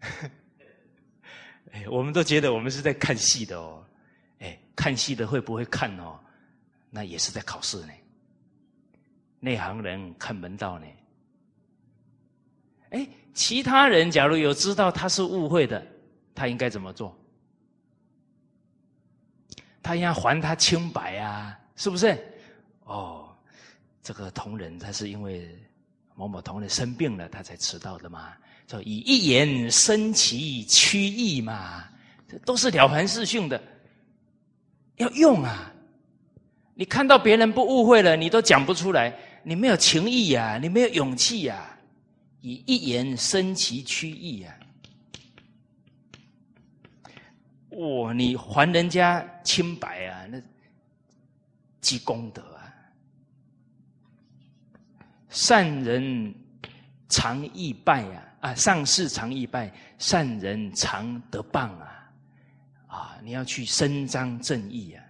[1.72, 3.84] 哎，我们都觉得我们是在看戏的哦。
[4.38, 6.18] 哎，看戏的会不会看哦？
[6.88, 7.92] 那也是在考试呢。
[9.40, 10.86] 内行人看门道呢。
[12.90, 15.84] 哎，其他人假如有知道他是误会的，
[16.34, 17.16] 他应该怎么做？
[19.82, 22.16] 他应该还他清白啊，是不是？
[22.84, 23.28] 哦，
[24.02, 25.48] 这个同仁他是因为
[26.14, 28.32] 某某同仁生病了，他才迟到的嘛。
[28.66, 31.88] 就以一言生其曲意嘛，
[32.28, 33.60] 这都是了凡四训的，
[34.96, 35.72] 要用啊！
[36.74, 39.12] 你看到别人不误会了，你都讲不出来，
[39.42, 41.76] 你没有情义呀，你没有勇气呀。
[42.42, 44.56] 以一言生其曲意呀，
[47.70, 50.42] 哇，你还人家清白啊，那
[51.80, 52.66] 积功德啊！
[55.28, 56.34] 善人
[57.08, 62.12] 常易败啊，啊，上士常易败，善人常得棒啊！
[62.88, 65.04] 啊，你要去伸张正义啊！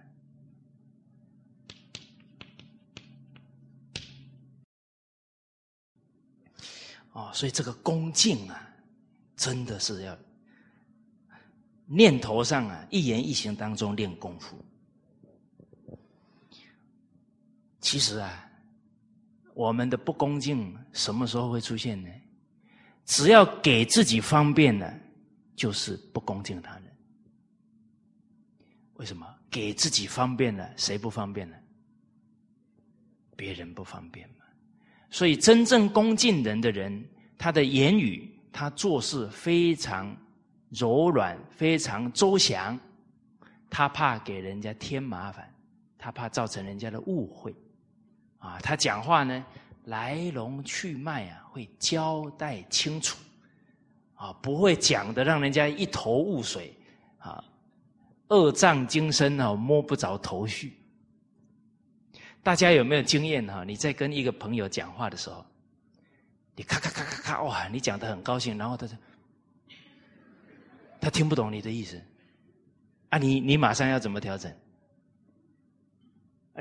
[7.13, 8.69] 啊，所以这个恭敬啊，
[9.35, 10.15] 真的是要
[11.93, 14.57] 念头上啊，一言一行当中练功夫。
[17.81, 18.49] 其实啊，
[19.53, 22.09] 我们的不恭敬什么时候会出现呢？
[23.05, 24.97] 只要给自己方便了，
[25.53, 26.83] 就是不恭敬他人。
[28.93, 29.27] 为什么？
[29.49, 31.57] 给自己方便了，谁不方便呢？
[33.35, 34.45] 别人不方便嘛。
[35.09, 37.03] 所以，真正恭敬人的人，
[37.37, 40.15] 他的言语、他做事非常
[40.71, 42.79] 柔软，非常周详。
[43.69, 45.49] 他怕给人家添麻烦，
[45.97, 47.55] 他怕造成人家的误会。
[48.39, 49.45] 啊，他讲话呢，
[49.85, 53.17] 来龙去脉啊，会交代清楚。
[54.15, 56.75] 啊，不会讲的让人家一头雾水。
[57.17, 57.43] 啊，
[58.29, 60.77] 二丈精深啊，摸不着头绪。
[62.43, 63.63] 大家有没有经验哈？
[63.63, 65.45] 你在跟一个朋友讲话的时候，
[66.55, 67.67] 你咔咔咔咔咔，哇！
[67.67, 68.95] 你讲的很高兴，然后他就
[71.01, 72.01] 他听不懂你的意思，
[73.09, 74.55] 啊，你你马上要怎么调整？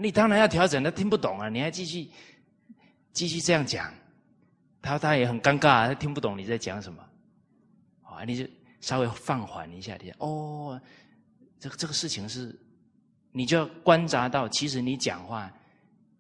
[0.00, 2.08] 你当然要调整，他听不懂啊，你还继续
[3.12, 3.92] 继续这样讲，
[4.80, 7.04] 他他也很尴尬，他听不懂你在讲什么，
[8.02, 8.44] 啊，你就
[8.80, 10.80] 稍微放缓一下，你哦，
[11.58, 12.58] 这个这个事情是，
[13.30, 15.52] 你就要观察到，其实你讲话。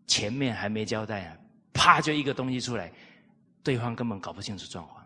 [0.06, 1.38] 前面还没交代啊，
[1.72, 2.92] 啪就一个东西出来，
[3.62, 4.99] 对方根本搞不清楚状况。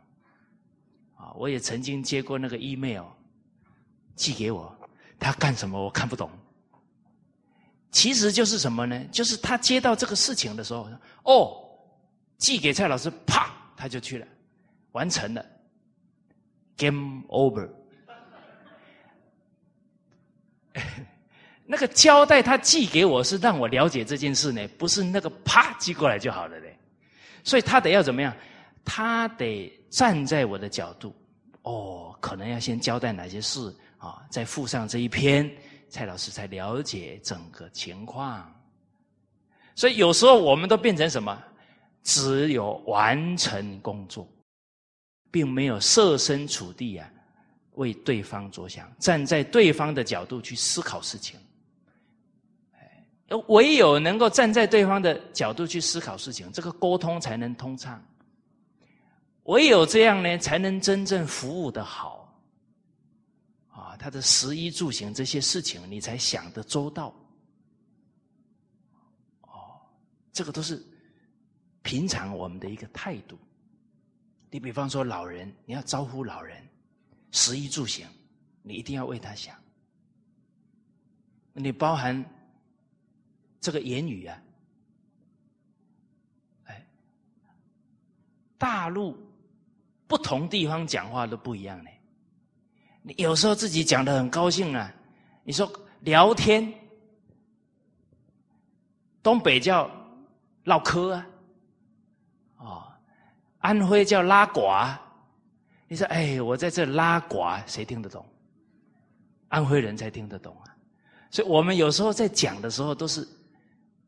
[1.37, 3.05] 我也曾经接过那个 email，
[4.17, 4.77] 寄给我，
[5.19, 6.31] 他干什么我看不懂。
[7.91, 9.05] 其实就是什么呢？
[9.13, 10.89] 就是他接到这个事情的时候，
[11.23, 11.57] 哦，
[12.39, 14.27] 寄给蔡老师，啪他就去了，
[14.93, 15.47] 完成了
[16.77, 17.69] ，game over。
[21.67, 26.77] 那个交代他寄给我是让我了解这件事呢，不是那个啪寄过来就好了嘞。
[27.45, 28.35] 所以他得要怎么样？
[28.85, 31.15] 他得站在我的角度，
[31.63, 35.51] 哦，可能要先交代哪些事啊，再附上这一篇，
[35.89, 38.53] 蔡老师才了解整个情况。
[39.75, 41.43] 所以有时候我们都变成什么？
[42.03, 44.29] 只有完成工作，
[45.31, 47.11] 并没有设身处地啊，
[47.77, 51.41] 为对方着想，站在对方的角度去思考事情。
[53.49, 58.01] 唯有能够站在对方的角度去思考事情，这个沟通才能通畅。
[59.45, 62.23] 唯有这样呢，才能真正服务的好。
[63.69, 67.15] 啊，他的食衣住行这些事情，你才想得周到。
[69.41, 69.81] 哦，
[70.33, 70.85] 这个都是
[71.83, 73.39] 平常我们的一个态度。
[74.51, 76.63] 你比方说老人，你要招呼老人，
[77.31, 78.07] 食衣住行，
[78.63, 79.57] 你一定要为他想。
[81.53, 82.25] 你包含。
[83.61, 84.43] 这个言语啊，
[86.65, 86.87] 哎，
[88.59, 89.17] 大陆
[90.15, 91.91] 不同地方讲话都不一样呢。
[93.03, 94.95] 你有时候自己讲的很高兴啊，
[95.43, 95.69] 你说
[96.03, 96.73] 聊天，
[99.25, 99.91] 东北叫
[100.63, 101.27] 唠嗑啊，
[102.59, 102.85] 哦，
[103.59, 104.61] 安徽叫拉呱。
[105.89, 108.25] 你说哎，我在这拉呱，谁听得懂？
[109.49, 110.77] 安徽人才听得懂啊。
[111.29, 113.27] 所以我们有时候在讲的时候都是。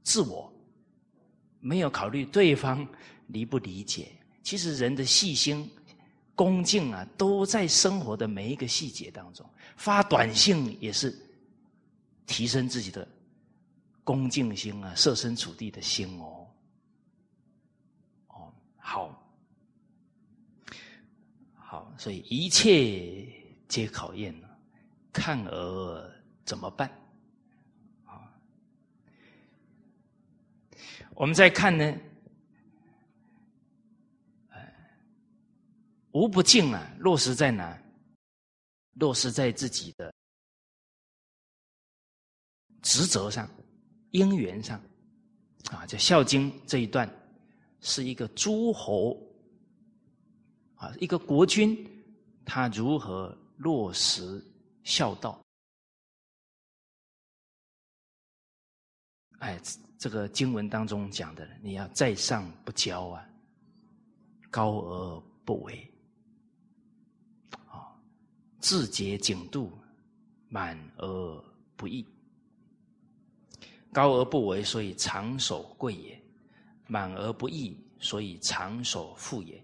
[0.05, 0.49] 自我
[1.59, 2.87] 没有考虑对方
[3.27, 4.07] 理不理解，
[4.45, 5.69] 其实人的细心、
[6.37, 9.45] 恭敬啊，都在生活的每一个细节当中。
[9.77, 11.13] 发短信也是
[12.27, 13.09] 提升自己的
[14.05, 16.47] 恭敬心啊，设身处地的心哦。
[18.29, 19.29] 哦，好，
[21.55, 23.27] 好，所以一切
[23.67, 24.35] 皆考验
[25.13, 26.13] 看而
[26.45, 26.89] 怎么办？
[28.05, 28.31] 啊
[31.15, 31.97] 我们再看呢，
[36.17, 37.79] 无不敬啊，落实在哪？
[38.95, 40.11] 落实在自己的
[42.81, 43.47] 职责上、
[44.13, 44.81] 因缘上
[45.71, 45.85] 啊。
[45.85, 47.07] 在《孝经》这一段，
[47.81, 49.15] 是一个诸侯
[50.77, 51.87] 啊，一个国君，
[52.47, 54.43] 他如何落实
[54.85, 55.39] 孝道？
[59.41, 59.61] 哎。
[59.99, 63.27] 这个经文当中讲的，你要在上不骄啊，
[64.51, 65.91] 高而不为，
[68.67, 69.71] 自节警度，
[70.49, 71.45] 满而
[71.77, 72.05] 不溢；
[73.93, 76.19] 高而不为，所以长守贵也；
[76.89, 79.63] 满而不溢，所以长守富也。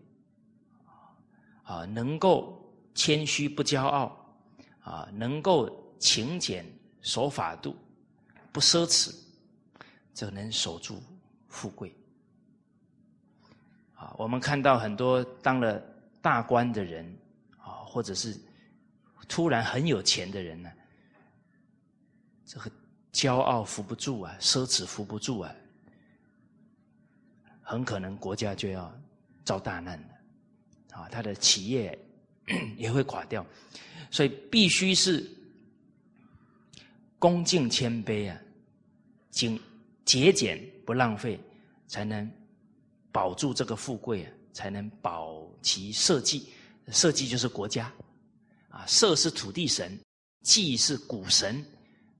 [1.64, 4.16] 啊，能够谦虚不骄傲，
[4.82, 6.64] 啊，能够勤俭
[7.00, 7.74] 守法度，
[8.53, 9.12] 不奢侈，
[10.14, 11.03] 这能守住
[11.48, 11.92] 富贵。
[13.94, 15.82] 啊，我们看到很多当了
[16.20, 17.05] 大官的人，
[17.59, 18.40] 啊，或者是
[19.29, 20.70] 突然很有钱的人呢，
[22.45, 22.70] 这个
[23.12, 25.55] 骄傲扶不住啊，奢侈扶不住啊，
[27.62, 28.93] 很可能国家就要
[29.45, 30.09] 遭大难了。
[30.99, 31.99] 啊，他的企业
[32.77, 33.47] 也会垮掉，
[34.11, 35.27] 所以必须是
[37.18, 38.39] 恭敬谦卑啊，
[39.31, 39.59] 精
[40.05, 41.41] 节俭不浪费，
[41.87, 42.31] 才能
[43.11, 46.47] 保住这个富贵啊，才能保其社稷。
[46.89, 47.91] 社稷就是国家
[48.73, 49.97] 啊，社是土地神，
[50.43, 51.64] 稷是谷神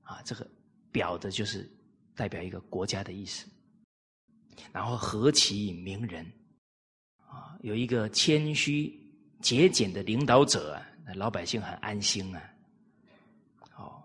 [0.03, 0.47] 啊，这个
[0.91, 1.69] 表的就是
[2.15, 3.45] 代表一个国家的意思。
[4.71, 6.23] 然后何其名人。
[7.25, 8.95] 啊，有一个谦虚
[9.41, 12.53] 节俭的领导者，那老百姓很安心啊。
[13.75, 14.03] 哦，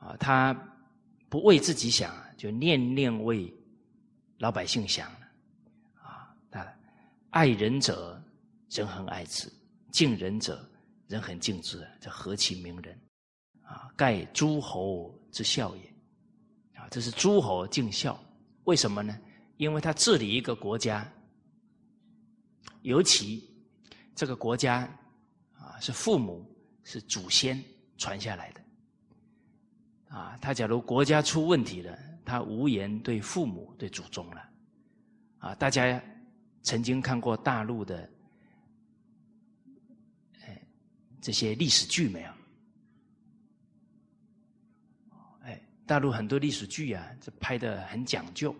[0.00, 0.54] 啊，他
[1.28, 3.52] 不为自己想，就念念为
[4.38, 5.12] 老百姓想
[6.00, 6.66] 啊，他
[7.28, 8.18] 爱人者，
[8.70, 9.50] 人恒爱之；
[9.92, 10.66] 敬人者，
[11.14, 11.86] 人很敬之。
[12.00, 13.00] 这何其名人
[13.62, 13.88] 啊！
[13.96, 15.82] 盖诸侯之孝也。
[16.74, 18.20] 啊，这是诸侯敬孝。
[18.64, 19.16] 为什么呢？
[19.56, 21.08] 因为他治理一个国家。
[22.82, 23.48] 尤其
[24.14, 24.80] 这个国家
[25.56, 26.44] 啊，是父母
[26.82, 27.62] 是祖先
[27.96, 28.60] 传下来的
[30.08, 30.36] 啊。
[30.42, 34.50] 他假如国家出问题了，他无言对父母、对祖宗了
[35.38, 35.54] 啊。
[35.54, 36.02] 大家
[36.62, 38.10] 曾经看过大陆的
[40.42, 40.62] 哎
[41.24, 42.28] 这些历史剧没有？
[45.40, 48.54] 哎，大陆很多历史剧啊，这拍的很讲究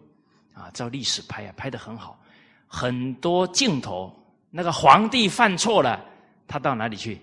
[0.54, 2.18] 啊，照历史拍啊，拍的很好。
[2.66, 6.02] 很多镜头，那个皇帝犯错了，
[6.48, 7.20] 他到哪里去？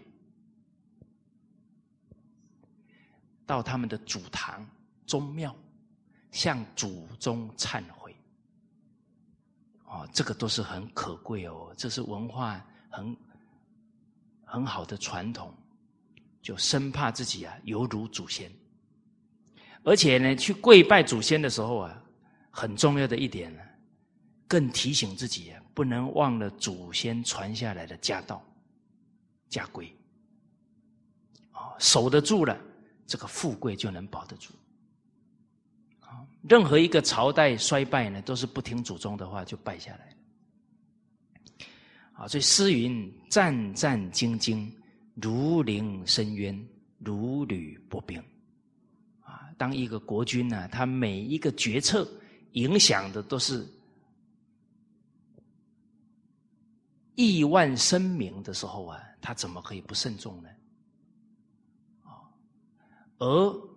[3.47, 4.63] 到他们的祖堂、
[5.07, 5.55] 宗庙，
[6.29, 8.15] 向祖宗忏悔。
[9.85, 13.17] 哦，这个都是很可贵哦，这是文化很
[14.51, 15.53] 很好的传统，
[16.41, 18.51] 就生怕自己啊犹如祖先。
[19.81, 22.03] 而且呢，去跪拜祖先的时候啊，
[22.49, 23.61] 很重要的一点呢。
[24.49, 28.45] 更提醒自己啊，不能忘了祖先传下来的家道、
[29.47, 29.89] 家规。
[31.51, 32.59] 啊，守得住了，
[33.07, 34.53] 这个富贵就能保得住。
[36.01, 40.10] 啊，任何一个朝代衰败呢，都是不听祖宗的话就败下来。
[42.21, 44.71] 啊，所以诗云：“战战兢兢，
[45.15, 46.67] 如临深渊，
[46.99, 48.23] 如履薄冰。”
[49.25, 52.07] 啊，当一个国君呢，他每一个决策
[52.51, 53.67] 影响的都是。
[57.15, 60.49] 亿万生民的时候啊，他怎么可以不慎重呢？
[62.03, 62.21] 啊，
[63.17, 63.69] 而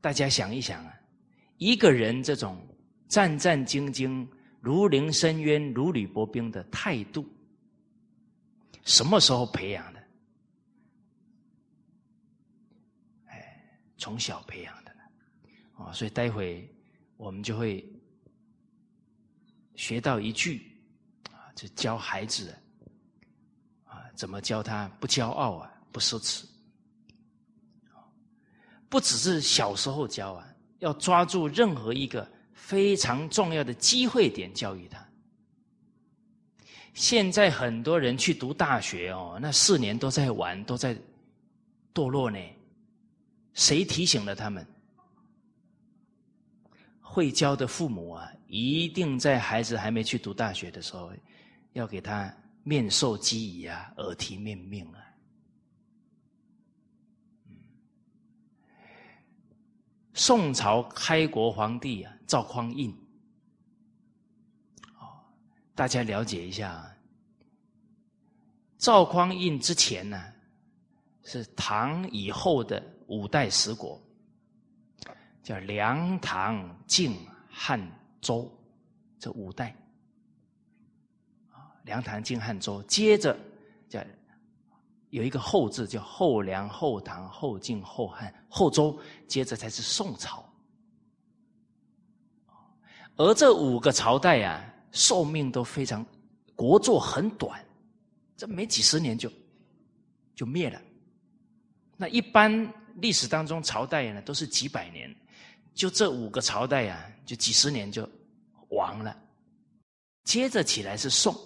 [0.00, 0.92] 大家想一想啊，
[1.58, 2.60] 一个人这种
[3.08, 4.26] 战战兢兢、
[4.60, 7.24] 如临深渊、如履薄冰的态度，
[8.84, 10.02] 什么时候培养的？
[13.26, 15.00] 哎，从小培养的呢。
[15.76, 16.68] 啊，所以待会
[17.16, 17.84] 我们就会
[19.74, 20.78] 学到一句
[21.30, 21.50] 啊。
[21.56, 22.54] 就教孩子
[23.84, 26.44] 啊，怎么教他不骄傲啊，不奢侈
[28.88, 30.46] 不只是小时候教啊，
[30.78, 35.04] 要抓住任何一个非常重要的机会点教育他。
[36.94, 40.96] 现在很多人去读大学哦，那四年都在玩，都在
[41.92, 42.38] 堕落呢。
[43.52, 44.66] 谁提醒了他们？
[47.00, 51.12] 会教的父母啊，一定在孩子还没去读大学的时候。
[51.72, 55.02] 要给他面授机宜啊，耳提面命啊。
[60.12, 62.94] 宋朝开国皇帝啊，赵匡胤，
[65.74, 66.90] 大家了解一下。
[68.78, 70.22] 赵匡胤之前呢，
[71.22, 74.00] 是唐以后的五代十国，
[75.42, 77.16] 叫梁、唐、晋、
[77.48, 77.80] 汉、
[78.20, 78.50] 周
[79.18, 79.74] 这五代。
[81.84, 83.38] 梁、唐、晋、汉、周，接着
[83.88, 84.02] 叫
[85.10, 88.98] 有一个后字，叫后梁、后唐、后晋、后汉、后周，
[89.28, 90.44] 接着才是宋朝。
[93.16, 96.06] 而这五个朝代啊，寿命都非常，
[96.54, 97.62] 国祚很短，
[98.36, 99.30] 这没几十年就
[100.34, 100.80] 就灭了。
[101.96, 105.14] 那一般历史当中朝代呢都是几百年，
[105.74, 108.08] 就这五个朝代啊，就几十年就
[108.68, 109.14] 亡了。
[110.22, 111.36] 接着起来是宋。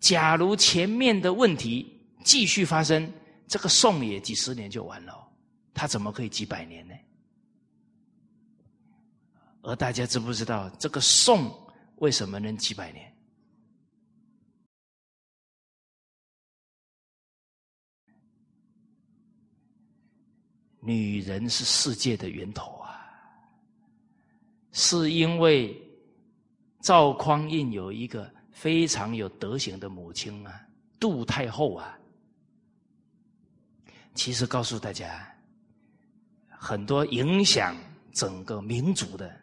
[0.00, 3.10] 假如前面的问题继续发生，
[3.46, 5.32] 这个宋也几十年就完了，
[5.72, 6.94] 他怎么可以几百年呢？
[9.64, 11.50] 而大家知不知道这个宋
[11.96, 13.10] 为什么能几百年？
[20.80, 23.08] 女人是世界的源头啊，
[24.72, 25.74] 是因为
[26.82, 30.60] 赵匡胤有一个非常有德行的母亲啊，
[31.00, 31.98] 杜太后啊。
[34.14, 35.26] 其实告诉大家，
[36.50, 37.74] 很多影响
[38.12, 39.34] 整个民族的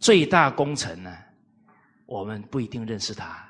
[0.00, 1.16] 最大功臣呢，
[2.06, 3.46] 我们不一定认识他。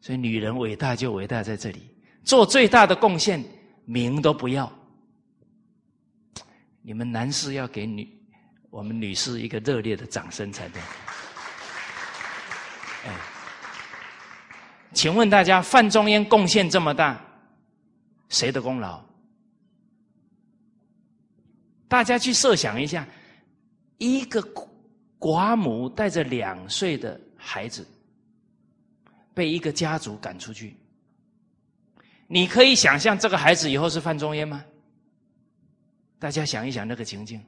[0.00, 1.90] 所以，女人伟大就伟大在这里，
[2.22, 3.42] 做最大的贡献，
[3.84, 4.70] 名都不要。
[6.82, 8.08] 你们男士要给女
[8.70, 10.80] 我们女士一个热烈的掌声才对。
[13.06, 13.12] 哎，
[14.92, 17.20] 请问大家，范仲淹贡献这么大，
[18.28, 19.02] 谁的功劳？
[21.88, 23.06] 大家去设想一下，
[23.98, 24.42] 一个
[25.18, 27.86] 寡母带着两岁的孩子，
[29.32, 30.76] 被一个家族赶出去，
[32.26, 34.64] 你可以想象这个孩子以后是范仲淹吗？
[36.18, 37.42] 大家想一想那个情境，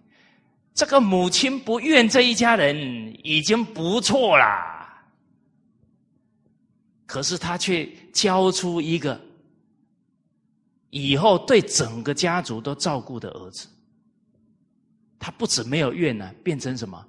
[0.75, 2.77] 这个母亲不怨这一家人
[3.23, 5.05] 已经不错啦，
[7.07, 9.21] 可是他却教出一个
[10.91, 13.69] 以后对整个家族都照顾的儿子。
[15.19, 17.05] 他不止没有怨呢，变成什么？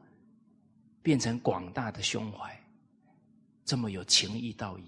[1.01, 2.59] 变成广大的胸怀，
[3.63, 4.83] 这么有情义道义，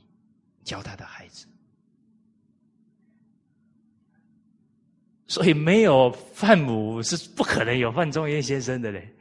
[0.63, 1.47] 教他的孩子。
[5.25, 9.15] 所以没有范母是不可能有范仲淹先生的嘞。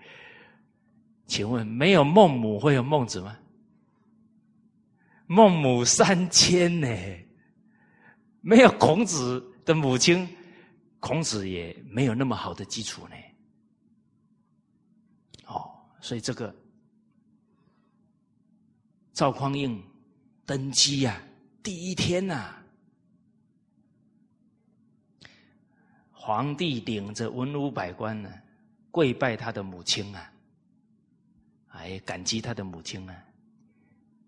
[1.28, 3.39] 请问没有孟母会有孟子吗？
[5.28, 6.89] 孟母三迁呢？
[8.40, 10.28] 没有孔子的母亲，
[10.98, 13.14] 孔子也没有那么好的基础呢。
[16.01, 16.55] 所以这个
[19.12, 19.82] 赵匡胤
[20.47, 21.20] 登基呀，
[21.62, 22.56] 第一天呐。
[26.12, 28.31] 皇帝领着文武百官呢，
[28.90, 30.32] 跪拜他的母亲啊，
[31.68, 33.24] 哎，感激他的母亲啊，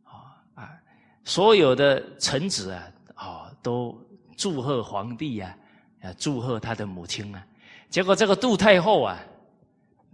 [0.05, 0.15] 啊
[0.55, 0.83] 啊，
[1.23, 3.97] 所有的臣子啊，哦，都
[4.37, 5.57] 祝贺皇帝呀，
[6.01, 7.47] 啊，祝贺他的母亲啊。
[7.91, 9.21] 结果这个杜太后啊，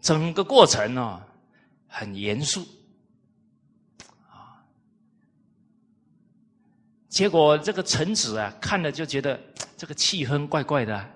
[0.03, 1.23] 整个过程哦，
[1.89, 2.61] 很严肃，
[4.29, 4.63] 啊，
[7.09, 9.41] 结果这个臣子啊，看了就觉得
[9.77, 11.15] 这个气氛怪怪的。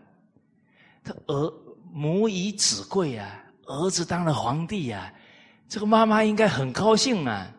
[1.05, 1.53] 他儿
[1.93, 5.13] 母以子贵啊，儿子当了皇帝啊，
[5.69, 7.53] 这个妈妈应该很高兴啊，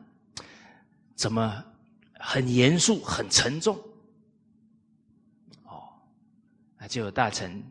[1.15, 1.63] 怎么
[2.19, 3.77] 很严肃、很沉重？
[5.65, 5.83] 哦，
[6.77, 7.63] 那就有大臣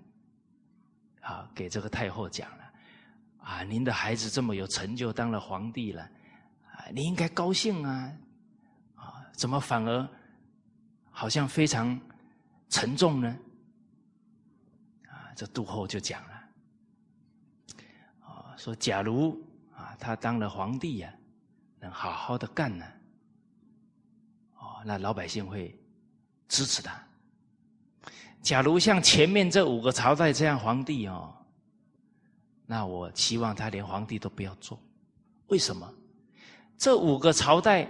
[1.21, 2.62] 啊给这个太后讲了
[3.43, 6.03] 啊，您的孩子这么有成就，当了皇帝了
[6.71, 8.13] 啊，你应该高兴啊
[8.95, 10.09] 啊，怎么反而
[11.11, 12.01] 好像非常
[12.69, 13.37] 沉重呢？
[15.09, 16.45] 啊这杜后就讲了，
[18.21, 19.43] 啊，说假如
[19.75, 21.13] 啊，他当了皇帝呀，
[21.81, 22.87] 能好好的干呢，
[24.57, 25.77] 哦，那老百姓会
[26.49, 27.03] 支持他。
[28.41, 31.35] 假如像前面这五个朝代这样皇帝哦，
[32.67, 34.79] 那我希望他连皇帝都不要做。
[35.49, 35.93] 为什么？
[36.79, 37.89] 这五个朝代，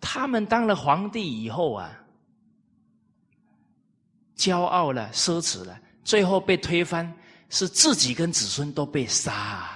[0.00, 2.00] 他们当了皇帝以后啊。
[4.36, 7.10] 骄傲了，奢侈了，最后被推翻，
[7.50, 9.70] 是自己跟子孙都被杀。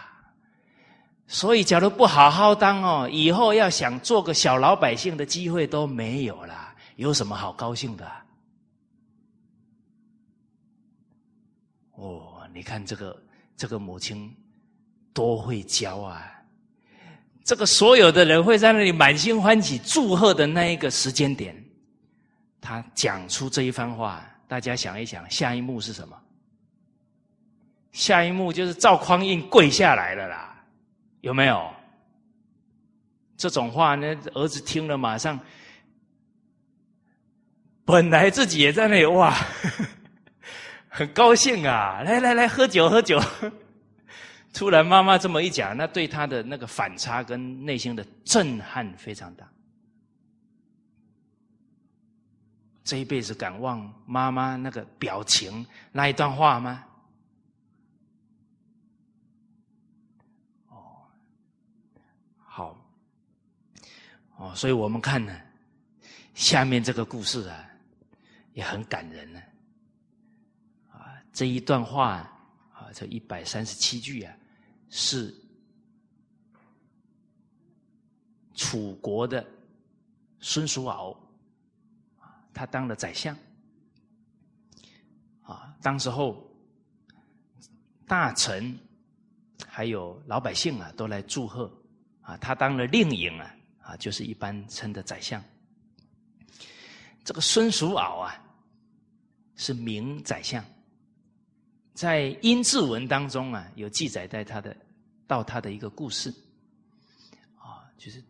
[1.29, 8.11] 所以，假如不好好当哦，以后要想做个小老百姓的机会都没有了，有什么好高兴的？
[12.59, 13.17] 你看这个
[13.57, 14.35] 这个母亲
[15.15, 16.29] 多会教啊！
[17.45, 21.55] 这个所有的人会在那里满心欢喜祝贺的那一个时间点，
[22.61, 24.29] 他讲出这一番话。
[24.49, 26.21] 大家想一想，下一幕是什么？
[27.93, 30.61] 下一幕就是赵匡胤跪下来了啦，
[31.21, 31.73] 有没有？
[33.37, 34.05] 这种话呢，
[34.35, 35.39] 儿子听了马上，
[37.85, 39.33] 本来自己也在那里哇，
[40.99, 42.03] 很高兴啊！
[42.03, 43.21] 来来来，喝酒喝酒。
[44.53, 49.49] 突然妈妈这么一讲，那对他的那个反差跟内心的震撼非常大。
[52.83, 56.85] 这一辈子敢忘妈妈那个表情那一段话吗？
[60.71, 61.07] 哦，
[62.45, 62.77] 好，
[64.37, 65.41] 哦，所以我们看呢，
[66.35, 67.65] 下面这个故事啊，
[68.53, 69.41] 也很感人呢。
[71.39, 72.29] 这一段话
[72.73, 74.37] 啊，这一百三十七句啊，
[74.91, 75.33] 是
[78.57, 79.47] 楚国的
[80.41, 81.17] 孙叔敖。
[82.53, 83.37] 他当了宰相，
[85.43, 86.45] 啊，当时候
[88.05, 88.77] 大臣
[89.65, 91.73] 还有老百姓啊，都来祝贺
[92.21, 92.37] 啊。
[92.39, 95.41] 他当了令尹啊，啊，就是一般称的宰相。
[97.23, 98.35] 这个孙叔敖啊，
[99.55, 100.65] 是名宰相，
[101.99, 104.77] 在殷志文当中啊，有记载在他的
[105.27, 106.33] 到他的一个故事，
[107.57, 108.23] 啊，就是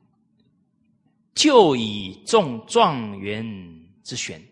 [1.35, 3.45] 就以中状元。
[4.05, 4.43] 之选，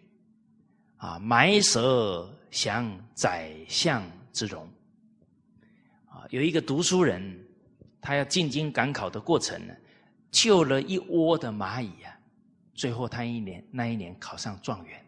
[0.98, 4.68] 啊，埋蛇享宰相之荣，
[6.04, 7.42] 啊，有一个读书人，
[8.02, 9.74] 他要进京赶考的过程呢，
[10.30, 12.14] 救了一窝的蚂蚁啊，
[12.74, 15.02] 最后他一年那一年考上状元，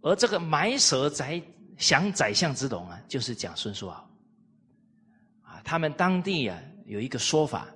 [0.00, 1.38] 而这个埋蛇宰
[1.76, 4.10] 享宰相之荣啊，就是讲孙叔敖，
[5.42, 7.66] 啊，他们当地啊有一个说法，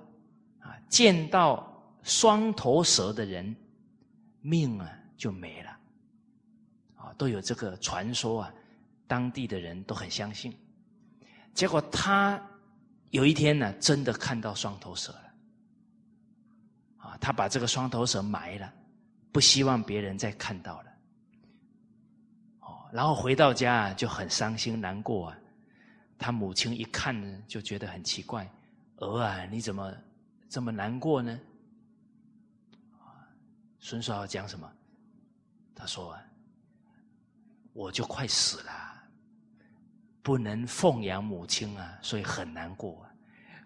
[0.59, 1.71] 啊，见到
[2.03, 3.55] 双头蛇的人。
[4.41, 5.77] 命啊就没了，
[6.95, 8.53] 啊，都有这个传说啊，
[9.05, 10.57] 当地的人都很相信。
[11.53, 12.41] 结果他
[13.09, 15.33] 有一天呢，真的看到双头蛇了，
[16.99, 18.73] 啊，他把这个双头蛇埋了，
[19.33, 20.88] 不希望别人再看到了。
[22.89, 25.37] 哦，然后回到家就很伤心难过啊。
[26.17, 28.49] 他母亲一看呢，就觉得很奇怪
[28.97, 29.93] ：“儿啊，你怎么
[30.49, 31.39] 这么难过呢？”
[33.79, 34.69] 孙少敖讲什么？
[35.73, 36.17] 他说
[37.71, 38.71] ：“我就快死了，
[40.21, 43.05] 不能奉养母亲啊，所以很难过。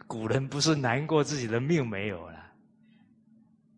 [0.06, 2.52] 古人不是难过自己的命没有了，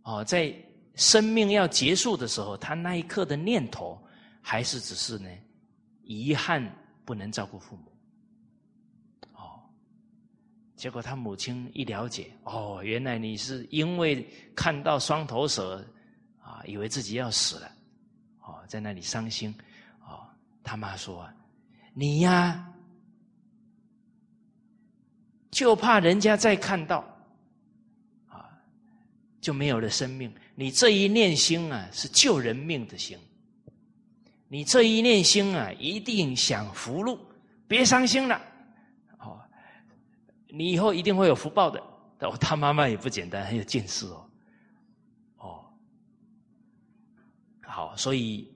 [0.02, 0.54] 哦，在
[0.96, 4.05] 生命要结束的时候，他那一刻的念头
[4.48, 5.28] 还是只是呢，
[6.04, 6.64] 遗憾
[7.04, 7.92] 不能照顾父母。
[9.34, 9.60] 哦，
[10.76, 14.24] 结果他母亲一了解，哦，原来你是因为
[14.56, 15.84] 看到双头蛇。”
[16.46, 17.72] 啊，以为自己要死了，
[18.42, 19.52] 哦，在那里伤心，
[20.02, 20.30] 哦，
[20.64, 21.28] 他妈说
[21.92, 22.72] ：“你呀，
[25.50, 27.00] 就怕人家再看到，
[28.28, 28.48] 啊，
[29.42, 30.32] 就没有了生命。
[30.54, 33.18] 你这一念心啊，是救人命的心，
[34.48, 37.20] 你这一念心啊，一定享福禄，
[37.68, 38.42] 别伤心了，
[39.20, 39.40] 哦，
[40.48, 41.82] 你以后一定会有福报的。”
[42.22, 44.30] 哦，他妈妈也不简单，很有见识哦。
[45.38, 45.66] 哦
[47.62, 48.52] 好，所以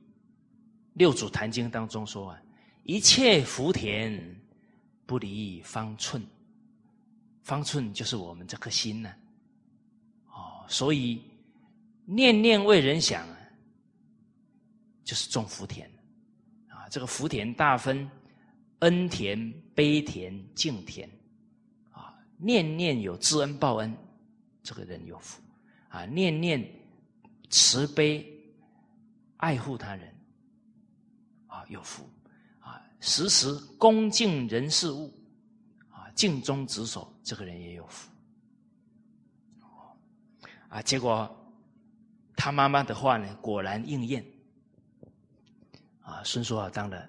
[0.94, 2.41] 六祖坛经当中说啊，
[2.84, 4.20] 一切福田
[5.06, 6.26] 不离方寸，
[7.44, 9.14] 方寸就是我们这颗心呢。
[10.30, 11.22] 哦，所以
[12.06, 13.28] 念念为人想，
[15.10, 15.90] 就是种福田
[16.68, 16.88] 啊。
[16.90, 18.07] 这个福田大分
[18.80, 21.10] 恩田、悲田、敬田
[21.90, 22.14] 啊。
[22.38, 23.98] 念念有知恩报恩，
[24.61, 25.41] 这个人有福
[25.88, 26.06] 啊。
[26.06, 26.64] 念念
[27.49, 28.36] 慈悲。
[29.41, 30.14] 爱护他人，
[31.48, 32.03] 啊，有福，
[32.60, 35.10] 啊，时时恭敬人事物，
[35.90, 38.11] 啊，尽忠职守，这个人也有福，
[40.68, 41.34] 啊，结果
[42.36, 44.26] 他妈妈的话呢，果然应验，
[46.10, 47.07] 啊，孙叔敖当了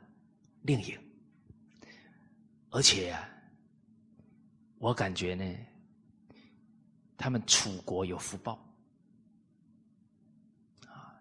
[0.62, 0.98] 令尹，
[2.68, 3.26] 而且啊，
[4.78, 5.56] 我感觉呢，
[7.16, 8.52] 他们楚国有福报。
[10.86, 11.16] 啊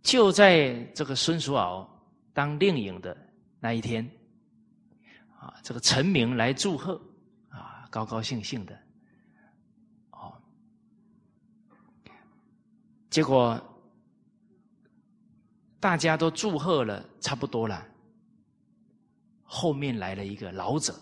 [0.00, 1.86] 就在这个孙叔敖
[2.32, 3.16] 当令尹的
[3.58, 4.08] 那一天，
[5.38, 7.02] 啊，这个臣民来祝贺，
[7.48, 8.80] 啊，高高兴兴的，
[10.12, 10.40] 哦，
[13.10, 13.60] 结果
[15.80, 17.86] 大家都祝贺了差不多了，
[19.42, 20.94] 后面来了一个老者，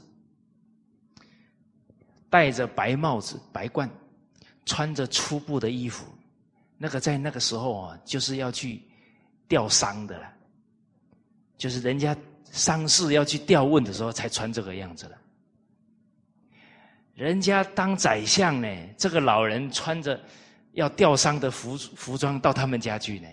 [2.28, 3.90] 戴着白帽子、白冠，
[4.65, 6.07] 穿着粗布的衣服，
[6.77, 8.82] 那个在那个时候啊，就是要去。
[9.48, 10.27] 吊丧的了，
[11.57, 12.16] 就是人家
[12.51, 15.16] 丧事要去吊问的时候才穿这个样子了。
[17.15, 20.20] 人家当宰相呢，这个老人穿着
[20.73, 23.28] 要吊丧的服服装到他们家去呢。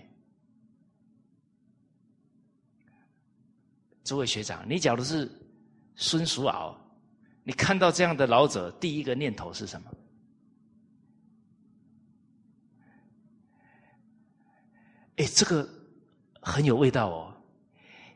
[4.03, 5.29] 诸位学长，你讲的是
[5.95, 6.77] 孙叔敖，
[7.43, 9.91] 你看到这样的老者，第一个念头是什么？
[15.17, 15.67] 哎，这个
[16.41, 17.33] 很有味道哦。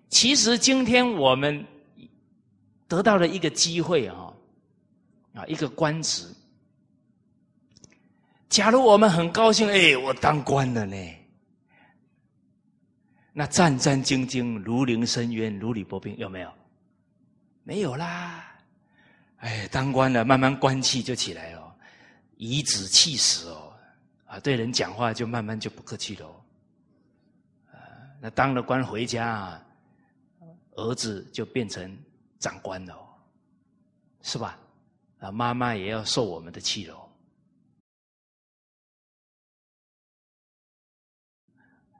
[0.09, 1.63] 其实今天我们
[2.87, 4.33] 得到了一个机会啊，
[5.33, 6.27] 啊，一个官职。
[8.49, 10.95] 假如我们很高兴，哎，我当官了呢，
[13.39, 16.51] 那战战兢兢、如临深渊、如履薄冰，有没有？
[17.61, 18.51] 没有啦。
[19.37, 21.77] 哎，当官了，慢慢官气就起来了，
[22.37, 23.71] 颐指气使哦，
[24.25, 26.27] 啊，对人讲话就慢慢就不客气了。
[27.71, 27.77] 啊，
[28.19, 29.63] 那当了官回家，
[30.71, 31.95] 儿子就变成
[32.39, 32.97] 长官了，
[34.23, 34.57] 是吧？
[35.19, 36.97] 啊，妈妈也要受我们的气了。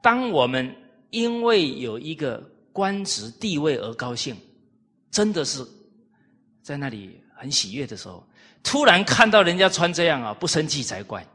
[0.02, 0.76] 当我们
[1.10, 2.38] 因为有一个
[2.74, 4.36] 官职地位而高兴，
[5.10, 5.66] 真的是
[6.62, 8.28] 在那里很喜悦的时候，
[8.62, 11.26] 突然看到人家穿这样啊，不生气才怪。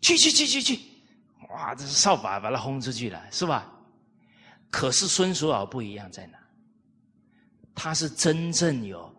[0.00, 0.80] 去去去去去，
[1.50, 3.72] 哇，这是扫把把他轰出去了，是吧？
[4.70, 6.38] 可是孙叔敖不一样在哪？
[7.74, 9.12] 他是真正有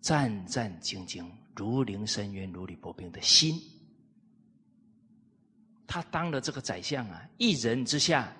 [0.00, 1.24] 战战兢兢、
[1.56, 3.60] 如临深渊、如履薄冰的心。
[5.86, 8.32] 他当了这个宰相啊，一人之下，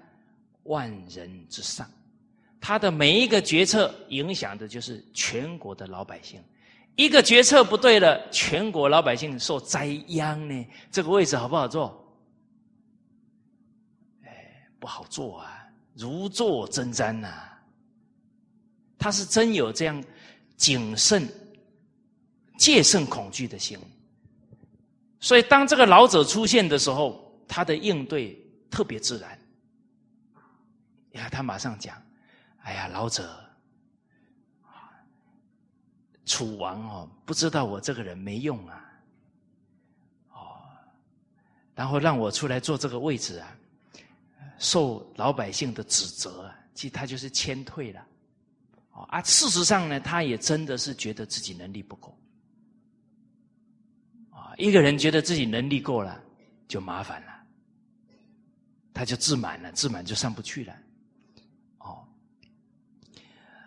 [0.65, 1.89] 万人之上。
[2.61, 6.43] 他的每一个决策影响的就是全国的老百姓。
[6.97, 10.66] 一个决策不对了，全国老百姓受灾殃呢。
[10.91, 12.16] 这个位置好不好做？
[14.23, 17.51] 哎，不好做啊，如坐针毡呐。
[18.97, 20.03] 他是真有这样
[20.57, 21.28] 谨慎、
[22.57, 23.77] 戒慎恐惧的心。
[25.20, 29.39] 所以，当这个老者出现的时候，他的应对特别自然，
[31.20, 32.01] 呀，他马上讲
[32.62, 33.39] ：“哎呀，老者，
[36.24, 38.85] 楚王哦，不知道我这个人没用啊，
[40.31, 40.59] 哦，
[41.74, 43.57] 然后让我出来坐这个位置啊，
[44.59, 48.07] 受老百姓的指责，其实他就是谦退了，
[49.09, 52.19] 啊，事实上呢，他也真的是觉得自己能力不够，
[54.31, 56.20] 啊，一个人觉得自己能力够了，
[56.66, 57.32] 就麻烦了。”
[58.97, 60.73] 他就自满了，自满就上不去了。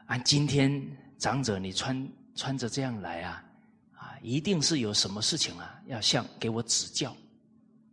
[0.08, 0.70] 按今天
[1.18, 3.46] 长者你穿穿着这样来啊，
[3.94, 7.16] 啊，一定是有什么事情啊，要向给我指教，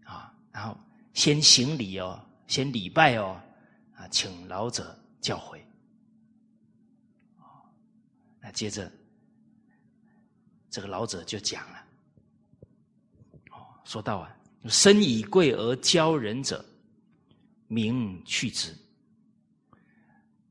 [0.04, 0.76] 啊，然后
[1.12, 3.40] 先行礼哦，先礼拜哦，
[3.94, 5.60] 啊，请老者教诲。
[8.40, 8.90] 那接着
[10.70, 11.84] 这个老者就讲了，
[13.50, 14.36] 哦，说到啊，
[14.66, 16.64] 身以贵而教人者。
[17.66, 18.72] 名去之，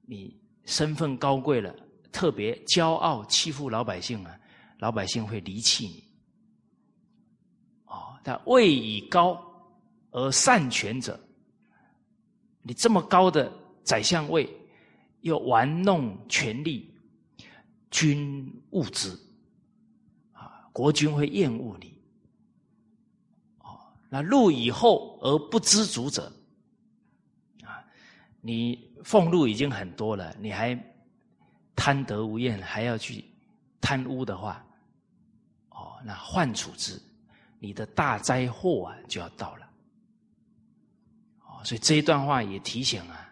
[0.02, 0.35] 你
[0.65, 1.76] 身份高贵了，
[2.11, 4.40] 特别骄傲欺负老百姓啊，
[4.80, 6.03] 老百姓会离弃你。
[7.85, 9.38] 哦，但位以高
[10.11, 11.19] 而擅权者，
[12.61, 13.52] 你这么高的
[13.84, 14.49] 宰相位，
[15.22, 16.94] 又玩弄权力，
[17.91, 19.10] 君恶之，
[20.31, 21.94] 啊，国君会厌恶你。
[23.60, 23.80] 哦，
[24.10, 26.31] 那禄以厚而不知足者。
[27.64, 27.84] 啊
[28.45, 30.78] 你俸禄已经很多了，你还
[31.76, 33.24] 贪得无厌，还要去
[33.82, 34.66] 贪污的话，
[35.70, 37.02] 哦，那患处之，
[37.60, 39.70] 你的大灾祸啊就要到了。
[41.42, 43.30] 哦，所以这一段话也提醒啊，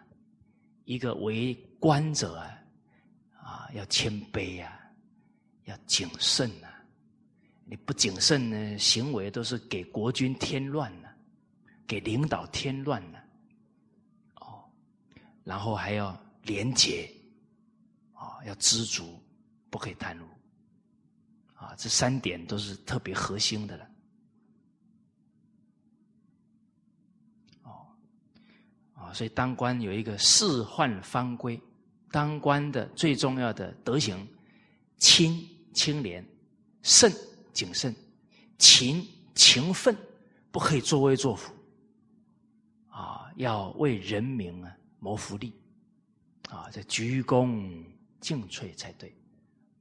[0.84, 2.58] 一个为官者啊，
[3.40, 4.78] 啊要谦卑啊，
[5.64, 6.68] 要谨慎啊，
[7.64, 11.10] 你不谨慎呢，行为都是给国君添乱了，
[11.86, 13.21] 给领导添乱了。
[15.44, 17.12] 然后还要廉洁，
[18.14, 19.20] 啊，要知足，
[19.70, 20.26] 不可以贪污，
[21.54, 23.88] 啊，这三点都是特别核心的了。
[27.64, 27.86] 哦，
[28.94, 31.60] 啊，所以当官有一个仕宦方规，
[32.10, 34.24] 当官的最重要的德行，
[34.98, 35.44] 清
[35.74, 36.24] 清廉，
[36.82, 37.12] 慎
[37.52, 37.92] 谨慎，
[38.58, 39.04] 勤
[39.34, 39.96] 勤奋，
[40.52, 41.52] 不可以作威作福，
[42.88, 44.76] 啊，要为人民啊。
[45.02, 45.52] 谋福利，
[46.48, 47.84] 啊，这鞠躬
[48.20, 49.12] 尽瘁才对。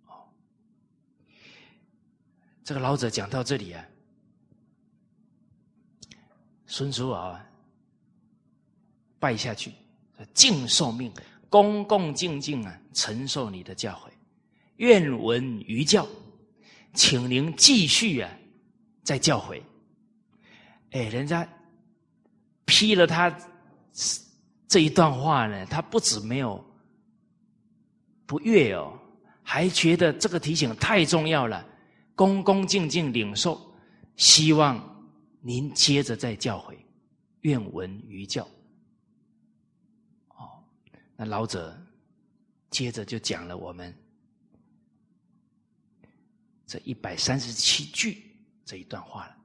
[0.08, 0.26] 哦，
[2.64, 3.86] 这个老者讲到这里啊，
[6.66, 7.46] 孙叔敖啊，
[9.20, 9.72] 拜下去，
[10.34, 11.14] 敬受命，
[11.52, 14.10] 恭恭敬敬啊，承受你的教诲，
[14.78, 16.08] 愿闻余教，
[16.96, 18.38] 请您继续啊，
[19.04, 19.62] 再教诲。
[20.90, 21.48] 哎，人家
[22.66, 23.30] 批了他。
[24.72, 26.64] 这一段话呢，他不止没有
[28.26, 28.98] 不悦哦，
[29.44, 31.68] 还觉得这个提醒太重要了，
[32.16, 33.60] 恭恭敬敬领受，
[34.16, 34.82] 希望
[35.42, 36.78] 您接着再教诲，
[37.42, 38.48] 愿闻余教，
[40.30, 40.64] 哦
[41.18, 41.78] 那老者
[42.70, 43.94] 接着就讲了我们
[46.66, 48.24] 这一百三十七句
[48.64, 49.36] 这一段话了。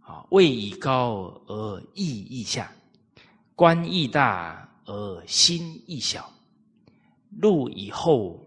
[0.00, 2.70] 啊，位以高而义亦下，
[3.54, 6.32] 官亦大而心亦小，
[7.38, 8.40] 禄以厚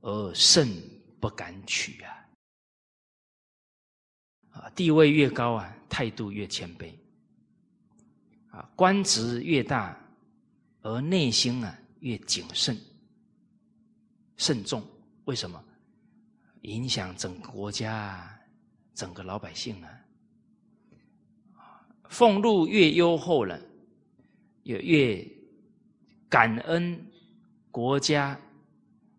[0.00, 0.68] 而甚
[1.20, 2.28] 不敢取啊！
[4.52, 6.92] 啊，地位越高啊，态度越谦卑。
[8.50, 9.98] 啊，官职越大，
[10.82, 12.78] 而内心啊越谨慎、
[14.36, 14.82] 慎重。
[15.24, 15.62] 为什么？
[16.62, 18.38] 影响整个国家、
[18.94, 19.90] 整个老百姓啊！
[22.08, 23.58] 俸禄越优厚了，
[24.62, 25.28] 也越
[26.28, 26.98] 感恩
[27.70, 28.40] 国家、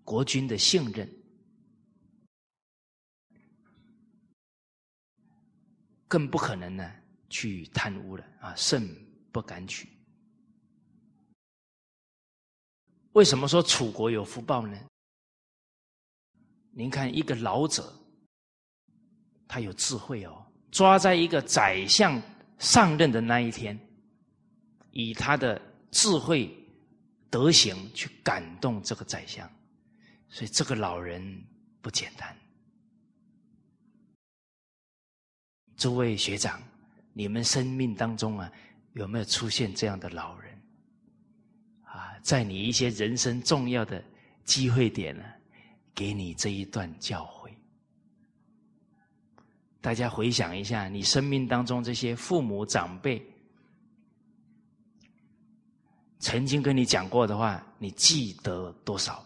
[0.03, 1.09] 国君的信任，
[6.07, 6.91] 更不可能呢
[7.29, 8.87] 去贪污了啊，甚
[9.31, 9.87] 不敢取。
[13.13, 14.77] 为什么说楚国有福报呢？
[16.71, 17.93] 您看一个老者，
[19.47, 22.21] 他有智慧哦，抓在一个宰相。
[22.59, 23.77] 上任的那一天，
[24.93, 25.61] 以他的
[25.91, 26.55] 智慧
[27.29, 29.49] 德行去感动这个宰相，
[30.29, 31.43] 所以这个老人
[31.81, 32.35] 不简单。
[35.75, 36.61] 诸位学长，
[37.11, 38.49] 你们生命当中啊，
[38.93, 40.61] 有没有出现这样的老人？
[41.81, 44.01] 啊，在你一些人生重要的
[44.45, 45.23] 机会点呢，
[45.95, 47.51] 给你这一段教诲。
[49.81, 53.21] 大家回想一下，你生命当中这些父母长辈
[56.23, 59.21] 曾经跟你讲过的话，你记得多少？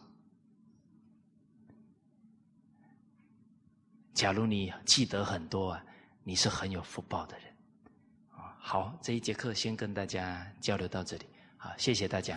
[4.15, 5.85] 假如你记得很多啊，
[6.23, 7.45] 你是很有福报的人。
[8.57, 11.25] 好，这一节课先跟大家交流到这里，
[11.55, 12.35] 好，谢谢大家。